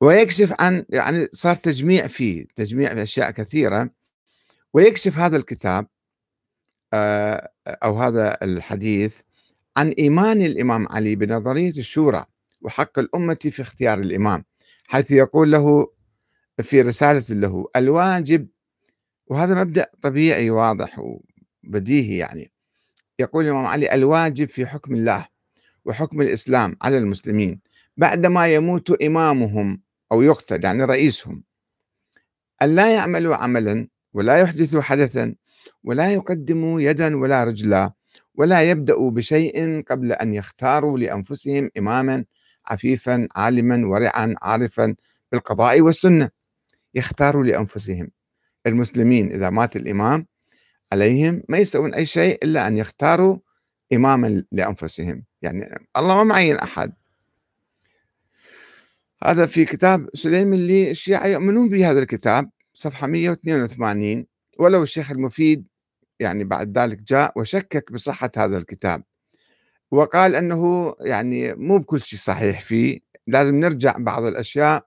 ويكشف 0.00 0.54
عن 0.60 0.84
يعني 0.88 1.28
صار 1.32 1.56
تجميع 1.56 2.06
فيه 2.06 2.46
تجميع 2.56 2.94
في 2.94 3.02
أشياء 3.02 3.30
كثيرة. 3.30 3.90
ويكشف 4.74 5.18
هذا 5.18 5.36
الكتاب 5.36 5.86
آه، 6.94 7.50
أو 7.66 7.98
هذا 7.98 8.38
الحديث 8.42 9.20
عن 9.76 9.88
إيمان 9.88 10.42
الإمام 10.42 10.88
علي 10.88 11.16
بنظرية 11.16 11.70
الشورى 11.70 12.24
وحق 12.62 12.98
الأمة 12.98 13.34
في 13.34 13.62
اختيار 13.62 13.98
الإمام 13.98 14.44
حيث 14.86 15.10
يقول 15.10 15.52
له 15.52 15.92
في 16.62 16.80
رسالة 16.80 17.24
له 17.30 17.66
الواجب 17.76 18.48
وهذا 19.26 19.54
مبدأ 19.54 19.90
طبيعي 20.02 20.50
واضح 20.50 20.98
وبديهي 20.98 22.18
يعني 22.18 22.52
يقول 23.18 23.44
الإمام 23.44 23.66
علي 23.66 23.94
الواجب 23.94 24.48
في 24.48 24.66
حكم 24.66 24.94
الله. 24.94 25.26
وحكم 25.84 26.20
الإسلام 26.20 26.76
على 26.82 26.98
المسلمين 26.98 27.60
بعدما 27.96 28.54
يموت 28.54 29.02
إمامهم 29.02 29.82
أو 30.12 30.22
يقتل 30.22 30.64
يعني 30.64 30.84
رئيسهم. 30.84 31.42
أن 32.62 32.74
لا 32.74 32.94
يعملوا 32.94 33.36
عملا 33.36 33.88
ولا 34.12 34.38
يحدثوا 34.38 34.80
حدثا 34.80 35.34
ولا 35.84 36.12
يقدموا 36.12 36.80
يدا 36.80 37.16
ولا 37.16 37.44
رجلا 37.44 37.92
ولا 38.34 38.62
يبدأوا 38.62 39.10
بشيء 39.10 39.82
قبل 39.82 40.12
أن 40.12 40.34
يختاروا 40.34 40.98
لأنفسهم 40.98 41.70
إماما 41.78 42.24
عفيفا 42.66 43.28
عالما 43.36 43.86
ورعا 43.86 44.34
عارفا 44.42 44.94
بالقضاء 45.32 45.80
والسنة. 45.80 46.30
يختاروا 46.94 47.44
لأنفسهم. 47.44 48.10
المسلمين 48.66 49.32
إذا 49.32 49.50
مات 49.50 49.76
الإمام 49.76 50.26
عليهم 50.92 51.42
ما 51.48 51.58
يسوون 51.58 51.94
أي 51.94 52.06
شيء 52.06 52.38
إلا 52.44 52.66
أن 52.66 52.78
يختاروا 52.78 53.38
إماما 53.96 54.44
لأنفسهم. 54.52 55.24
يعني 55.42 55.86
الله 55.96 56.14
ما 56.14 56.22
معين 56.24 56.56
أحد. 56.56 56.92
هذا 59.24 59.46
في 59.46 59.64
كتاب 59.64 60.08
سليم 60.14 60.52
اللي 60.52 60.90
الشيعة 60.90 61.26
يؤمنون 61.26 61.68
بهذا 61.68 61.98
الكتاب 61.98 62.50
صفحة 62.74 63.06
182 63.06 64.26
ولو 64.58 64.82
الشيخ 64.82 65.10
المفيد 65.10 65.66
يعني 66.20 66.44
بعد 66.44 66.78
ذلك 66.78 67.02
جاء 67.02 67.32
وشكك 67.36 67.92
بصحة 67.92 68.30
هذا 68.36 68.58
الكتاب. 68.58 69.02
وقال 69.90 70.36
أنه 70.36 70.94
يعني 71.00 71.54
مو 71.54 71.78
بكل 71.78 72.00
شيء 72.00 72.18
صحيح 72.18 72.60
فيه. 72.60 73.00
لازم 73.26 73.54
نرجع 73.54 73.96
بعض 73.98 74.22
الأشياء 74.24 74.86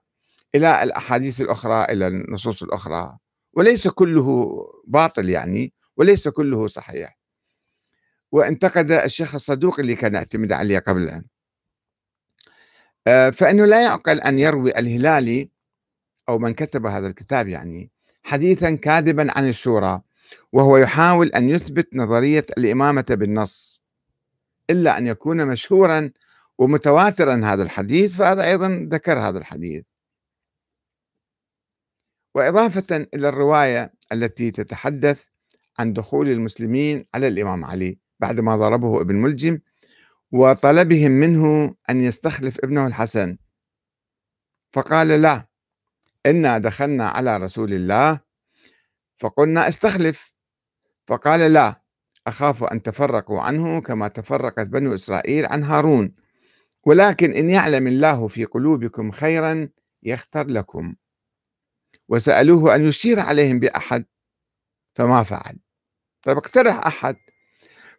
إلى 0.54 0.82
الأحاديث 0.82 1.40
الأخرى 1.40 1.84
إلى 1.84 2.06
النصوص 2.06 2.62
الأخرى. 2.62 3.18
وليس 3.52 3.88
كله 3.88 4.56
باطل 4.86 5.28
يعني 5.28 5.72
وليس 5.96 6.28
كله 6.28 6.66
صحيح. 6.66 7.17
وانتقد 8.32 8.90
الشيخ 8.90 9.34
الصدوق 9.34 9.80
اللي 9.80 9.94
كان 9.94 10.14
يعتمد 10.14 10.52
عليه 10.52 10.78
قبلا 10.78 11.24
آه، 13.06 13.30
فإنه 13.30 13.64
لا 13.64 13.82
يعقل 13.82 14.20
أن 14.20 14.38
يروي 14.38 14.78
الهلالي 14.78 15.50
أو 16.28 16.38
من 16.38 16.54
كتب 16.54 16.86
هذا 16.86 17.06
الكتاب 17.06 17.48
يعني 17.48 17.90
حديثا 18.22 18.74
كاذبا 18.74 19.32
عن 19.38 19.48
الشورى 19.48 20.00
وهو 20.52 20.76
يحاول 20.76 21.28
أن 21.28 21.48
يثبت 21.48 21.88
نظرية 21.94 22.42
الإمامة 22.58 23.06
بالنص 23.10 23.82
إلا 24.70 24.98
أن 24.98 25.06
يكون 25.06 25.46
مشهورا 25.46 26.10
ومتواترا 26.58 27.40
هذا 27.44 27.62
الحديث 27.62 28.16
فهذا 28.16 28.44
أيضا 28.44 28.88
ذكر 28.92 29.18
هذا 29.18 29.38
الحديث. 29.38 29.84
وإضافة 32.34 32.96
إلى 33.14 33.28
الرواية 33.28 33.92
التي 34.12 34.50
تتحدث 34.50 35.26
عن 35.78 35.92
دخول 35.92 36.28
المسلمين 36.28 37.04
على 37.14 37.28
الإمام 37.28 37.64
علي 37.64 37.98
بعدما 38.20 38.56
ضربه 38.56 39.00
ابن 39.00 39.14
ملجم 39.14 39.58
وطلبهم 40.32 41.10
منه 41.10 41.74
أن 41.90 42.00
يستخلف 42.00 42.58
ابنه 42.64 42.86
الحسن. 42.86 43.38
فقال 44.72 45.08
لا 45.08 45.48
إنا 46.26 46.58
دخلنا 46.58 47.08
على 47.08 47.36
رسول 47.36 47.72
الله 47.72 48.20
فقلنا 49.18 49.68
استخلف. 49.68 50.32
فقال 51.06 51.52
لا 51.52 51.82
أخاف 52.26 52.64
أن 52.64 52.82
تفرقوا 52.82 53.40
عنه 53.40 53.80
كما 53.80 54.08
تفرقت 54.08 54.66
بنو 54.66 54.94
إسرائيل 54.94 55.46
عن 55.46 55.64
هارون. 55.64 56.14
ولكن 56.84 57.32
إن 57.32 57.50
يعلم 57.50 57.86
الله 57.86 58.28
في 58.28 58.44
قلوبكم 58.44 59.10
خيرا 59.10 59.68
يختر 60.02 60.46
لكم. 60.46 60.94
وسألوه 62.08 62.74
أن 62.74 62.88
يشير 62.88 63.20
عليهم 63.20 63.58
بأحد 63.58 64.04
فما 64.94 65.22
فعل. 65.22 65.58
طيب 66.22 66.36
اقترح 66.36 66.86
أحد. 66.86 67.16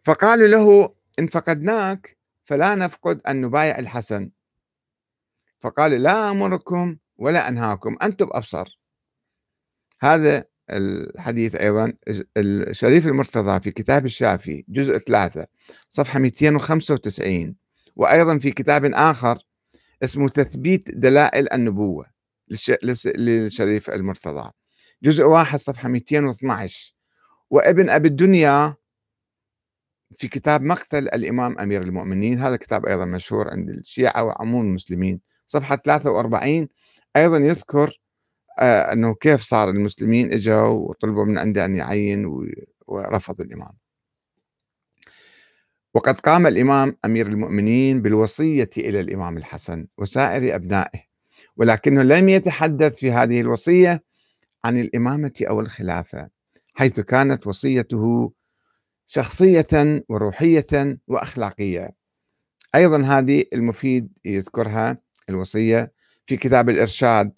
فقالوا 0.04 0.48
له 0.48 0.94
إن 1.18 1.26
فقدناك 1.26 2.16
فلا 2.44 2.74
نفقد 2.74 3.20
أن 3.28 3.40
نبايع 3.40 3.78
الحسن. 3.78 4.30
فقال 5.58 6.02
لا 6.02 6.30
أمركم 6.30 6.96
ولا 7.16 7.48
أنهاكم 7.48 7.96
أنتم 8.02 8.28
أبصر. 8.32 8.78
هذا 10.00 10.44
الحديث 10.70 11.54
أيضا 11.54 11.92
الشريف 12.36 13.06
المرتضى 13.06 13.60
في 13.60 13.70
كتاب 13.70 14.04
الشافي 14.06 14.64
جزء 14.68 14.98
ثلاثة 14.98 15.46
صفحة 15.88 16.18
295 16.18 17.56
وأيضا 17.96 18.38
في 18.38 18.50
كتاب 18.50 18.84
آخر 18.84 19.38
اسمه 20.04 20.28
تثبيت 20.28 20.90
دلائل 20.90 21.52
النبوة 21.52 22.06
للشريف 22.82 23.90
المرتضى 23.90 24.50
جزء 25.02 25.24
واحد 25.24 25.58
صفحة 25.58 25.88
212 25.88 26.94
وابن 27.50 27.90
أبي 27.90 28.08
الدنيا 28.08 28.74
في 30.16 30.28
كتاب 30.28 30.62
مقتل 30.62 31.08
الإمام 31.08 31.58
أمير 31.58 31.82
المؤمنين 31.82 32.38
هذا 32.38 32.56
كتاب 32.56 32.86
أيضا 32.86 33.04
مشهور 33.04 33.50
عند 33.50 33.68
الشيعة 33.68 34.24
وعموم 34.24 34.66
المسلمين. 34.66 35.20
صفحة 35.46 35.76
43 35.76 36.68
أيضا 37.16 37.38
يذكر 37.38 38.00
آه، 38.58 38.92
أنه 38.92 39.14
كيف 39.14 39.40
صار 39.40 39.70
المسلمين 39.70 40.32
إجوا 40.32 40.66
وطلبوا 40.66 41.24
من 41.24 41.38
عنده 41.38 41.64
أن 41.64 41.76
يعين 41.76 42.26
ورفض 42.86 43.40
الإمام. 43.40 43.72
وقد 45.94 46.20
قام 46.20 46.46
الإمام 46.46 46.96
أمير 47.04 47.26
المؤمنين 47.26 48.02
بالوصية 48.02 48.70
إلى 48.78 49.00
الإمام 49.00 49.36
الحسن 49.36 49.86
وسائر 49.98 50.54
أبنائه 50.54 51.00
ولكنه 51.56 52.02
لم 52.02 52.28
يتحدث 52.28 52.98
في 52.98 53.12
هذه 53.12 53.40
الوصية 53.40 54.04
عن 54.64 54.80
الإمامة 54.80 55.32
أو 55.48 55.60
الخلافة 55.60 56.28
حيث 56.74 57.00
كانت 57.00 57.46
وصيته 57.46 58.32
شخصية 59.12 60.04
وروحية 60.08 60.98
وأخلاقية. 61.08 61.90
أيضا 62.74 63.02
هذه 63.02 63.44
المفيد 63.52 64.08
يذكرها 64.24 64.98
الوصية 65.28 65.92
في 66.26 66.36
كتاب 66.36 66.68
الإرشاد 66.68 67.32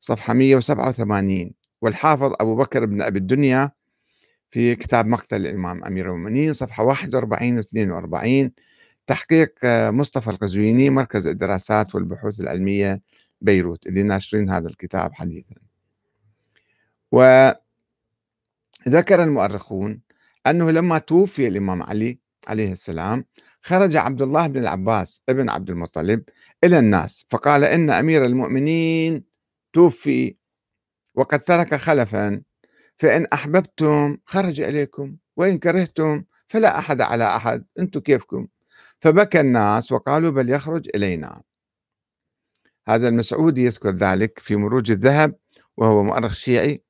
صفحة 0.00 0.34
187 0.34 1.52
والحافظ 1.82 2.32
أبو 2.40 2.56
بكر 2.56 2.86
بن 2.86 3.02
أبي 3.02 3.18
الدنيا 3.18 3.70
في 4.50 4.74
كتاب 4.74 5.06
مقتل 5.06 5.46
الإمام 5.46 5.84
أمير 5.84 6.06
المؤمنين 6.06 6.52
صفحة 6.52 6.84
41 6.84 7.56
و 7.56 7.60
42 7.60 8.50
تحقيق 9.06 9.54
مصطفى 9.90 10.30
القزويني 10.30 10.90
مركز 10.90 11.26
الدراسات 11.26 11.94
والبحوث 11.94 12.40
العلمية 12.40 13.00
بيروت 13.40 13.86
اللي 13.86 14.02
ناشرين 14.02 14.50
هذا 14.50 14.68
الكتاب 14.68 15.14
حديثا. 15.14 15.54
وذكر 17.12 17.54
المؤرخون 19.22 20.00
أنه 20.46 20.70
لما 20.70 20.98
توفي 20.98 21.46
الإمام 21.46 21.82
علي 21.82 22.18
عليه 22.48 22.72
السلام 22.72 23.24
خرج 23.62 23.96
عبد 23.96 24.22
الله 24.22 24.46
بن 24.46 24.60
العباس 24.60 25.22
ابن 25.28 25.50
عبد 25.50 25.70
المطلب 25.70 26.24
إلى 26.64 26.78
الناس 26.78 27.26
فقال 27.30 27.64
إن 27.64 27.90
أمير 27.90 28.24
المؤمنين 28.24 29.24
توفي 29.72 30.36
وقد 31.14 31.40
ترك 31.40 31.74
خلفا 31.74 32.42
فإن 32.96 33.26
أحببتم 33.32 34.16
خرج 34.24 34.60
إليكم 34.60 35.16
وإن 35.36 35.58
كرهتم 35.58 36.24
فلا 36.48 36.78
أحد 36.78 37.00
على 37.00 37.36
أحد 37.36 37.64
أنتم 37.78 38.00
كيفكم؟ 38.00 38.46
فبكى 39.00 39.40
الناس 39.40 39.92
وقالوا 39.92 40.30
بل 40.30 40.50
يخرج 40.50 40.88
إلينا. 40.94 41.42
هذا 42.88 43.08
المسعودي 43.08 43.64
يذكر 43.64 43.90
ذلك 43.90 44.38
في 44.38 44.56
مروج 44.56 44.90
الذهب 44.90 45.34
وهو 45.76 46.02
مؤرخ 46.02 46.32
شيعي 46.34 46.82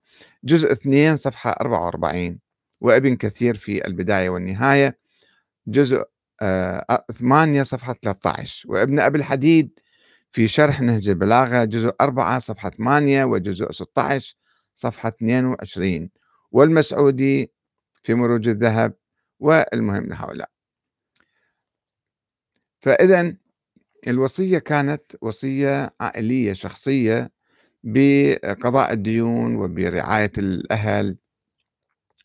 جزء 0.45 0.73
2 0.73 1.17
صفحة 1.17 1.51
44 1.51 2.39
وابن 2.81 3.17
كثير 3.17 3.55
في 3.55 3.87
البداية 3.87 4.31
والنهاية. 4.31 4.99
جزء 5.67 6.05
8 7.19 7.61
آه، 7.61 7.63
صفحة 7.63 7.93
13 8.03 8.65
وابن 8.69 8.99
أبي 8.99 9.19
الحديد 9.19 9.81
في 10.33 10.49
شرح 10.49 10.81
نهج 10.81 11.09
البلاغة 11.09 11.65
جزء 11.65 11.93
4 12.01 12.39
صفحة 12.39 12.71
8 12.71 13.25
وجزء 13.25 13.71
16 13.73 14.37
صفحة 14.75 15.09
22 15.09 16.11
والمسعودي 16.53 17.53
في 18.03 18.15
مروج 18.15 18.49
الذهب 18.49 18.95
والمهم 19.41 20.05
لهؤلاء. 20.07 20.51
فإذا 22.81 23.37
الوصية 24.09 24.59
كانت 24.59 25.03
وصية 25.21 25.95
عائلية 26.01 26.53
شخصية 26.53 27.31
بقضاء 27.85 28.93
الديون 28.93 29.57
وبرعاية 29.57 30.33
الأهل 30.39 31.17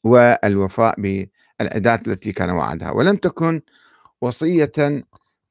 والوفاء 0.06 0.96
بالعدات 1.02 2.08
التي 2.08 2.32
كان 2.32 2.50
وعدها 2.50 2.91
ولم 2.91 3.15
تكن 3.15 3.62
وصية 4.22 4.72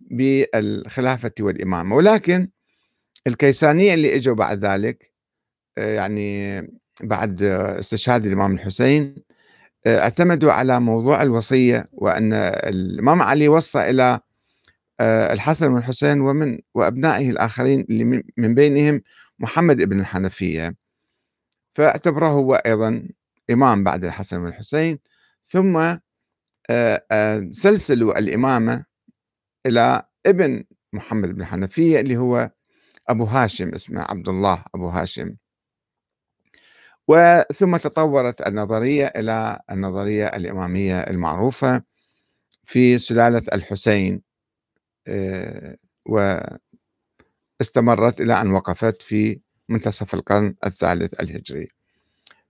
بالخلافة 0.01 1.33
والإمامة. 1.41 1.97
ولكن 1.97 2.49
الكيسانية 3.27 3.95
اللي 3.95 4.17
إجوا 4.17 4.35
بعد 4.35 4.65
ذلك 4.65 5.13
آه، 5.79 5.95
يعني 5.95 6.61
بعد 7.03 7.43
استشهاد 7.43 8.27
الإمام 8.27 8.53
الحسين 8.55 9.17
آه، 9.87 9.99
اعتمدوا 9.99 10.53
على 10.53 10.81
موضوع 10.81 11.23
الوصية 11.23 11.89
وأن 11.93 12.33
الإمام 12.33 13.23
علي 13.23 13.49
وصى 13.49 13.91
إلى 13.91 14.21
آه، 15.01 15.33
الحسن 15.33 15.73
والحسين 15.73 16.21
ومن 16.21 16.59
وأبنائه 16.75 17.31
الآخرين 17.31 17.81
اللي 17.91 18.05
من 18.37 18.55
بينهم 18.55 19.03
محمد 19.39 19.77
بن 19.77 20.01
الحنفية. 20.01 20.75
فاعتبره 21.75 22.29
هو 22.29 22.55
أيضا 22.55 23.09
إمام 23.51 23.85
بعد 23.85 24.05
الحسن 24.05 24.41
والحسين 24.41 24.99
ثم 25.45 25.97
سلسلوا 27.51 28.19
الإمامة 28.19 28.85
إلى 29.67 30.03
ابن 30.27 30.65
محمد 30.93 31.29
بن 31.29 31.41
الحنفية 31.41 32.01
اللي 32.01 32.17
هو 32.17 32.51
أبو 33.09 33.25
هاشم 33.25 33.75
اسمه 33.75 34.03
عبد 34.03 34.29
الله 34.29 34.65
أبو 34.75 34.89
هاشم. 34.89 35.37
وثم 37.09 37.77
تطورت 37.77 38.47
النظرية 38.47 39.07
إلى 39.07 39.61
النظرية 39.71 40.27
الإمامية 40.27 41.01
المعروفة 41.01 41.83
في 42.65 42.99
سلالة 42.99 43.43
الحسين 43.53 44.23
واستمرت 47.61 48.21
إلى 48.21 48.41
أن 48.41 48.51
وقفت 48.51 49.03
في 49.03 49.41
منتصف 49.69 50.15
القرن 50.15 50.55
الثالث 50.67 51.21
الهجري. 51.21 51.69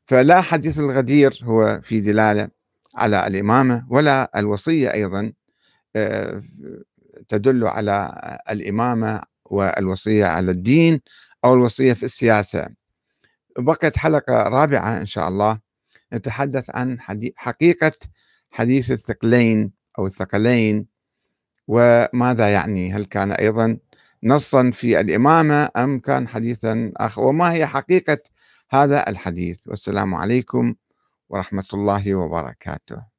فلا 0.06 0.40
حديث 0.40 0.78
الغدير 0.80 1.40
هو 1.42 1.80
في 1.82 2.00
دلالة 2.00 2.48
على 2.94 3.26
الإمامة 3.26 3.86
ولا 3.90 4.30
الوصية 4.38 4.92
أيضا 4.92 5.32
آه، 5.96 6.42
تدل 7.28 7.66
على 7.66 8.12
الإمامة 8.50 9.20
والوصية 9.44 10.24
على 10.26 10.50
الدين 10.50 11.00
أو 11.44 11.54
الوصية 11.54 11.92
في 11.92 12.02
السياسة. 12.02 12.68
بقت 13.58 13.96
حلقة 13.96 14.42
رابعة 14.42 14.98
إن 14.98 15.06
شاء 15.06 15.28
الله 15.28 15.58
نتحدث 16.12 16.70
عن 16.76 17.00
حقيقة 17.36 17.92
حديث 18.50 18.90
الثقلين 18.90 19.72
أو 19.98 20.06
الثقلين 20.06 20.86
وماذا 21.68 22.52
يعني؟ 22.52 22.92
هل 22.92 23.04
كان 23.04 23.32
أيضا 23.32 23.78
نصا 24.22 24.70
في 24.70 25.00
الإمامة 25.00 25.70
أم 25.76 25.98
كان 25.98 26.28
حديثا 26.28 26.92
آخر؟ 26.96 27.22
وما 27.22 27.52
هي 27.52 27.66
حقيقة 27.66 28.18
هذا 28.70 29.08
الحديث 29.08 29.68
والسلام 29.68 30.14
عليكم 30.14 30.74
ورحمة 31.28 31.66
الله 31.74 32.14
وبركاته. 32.14 33.13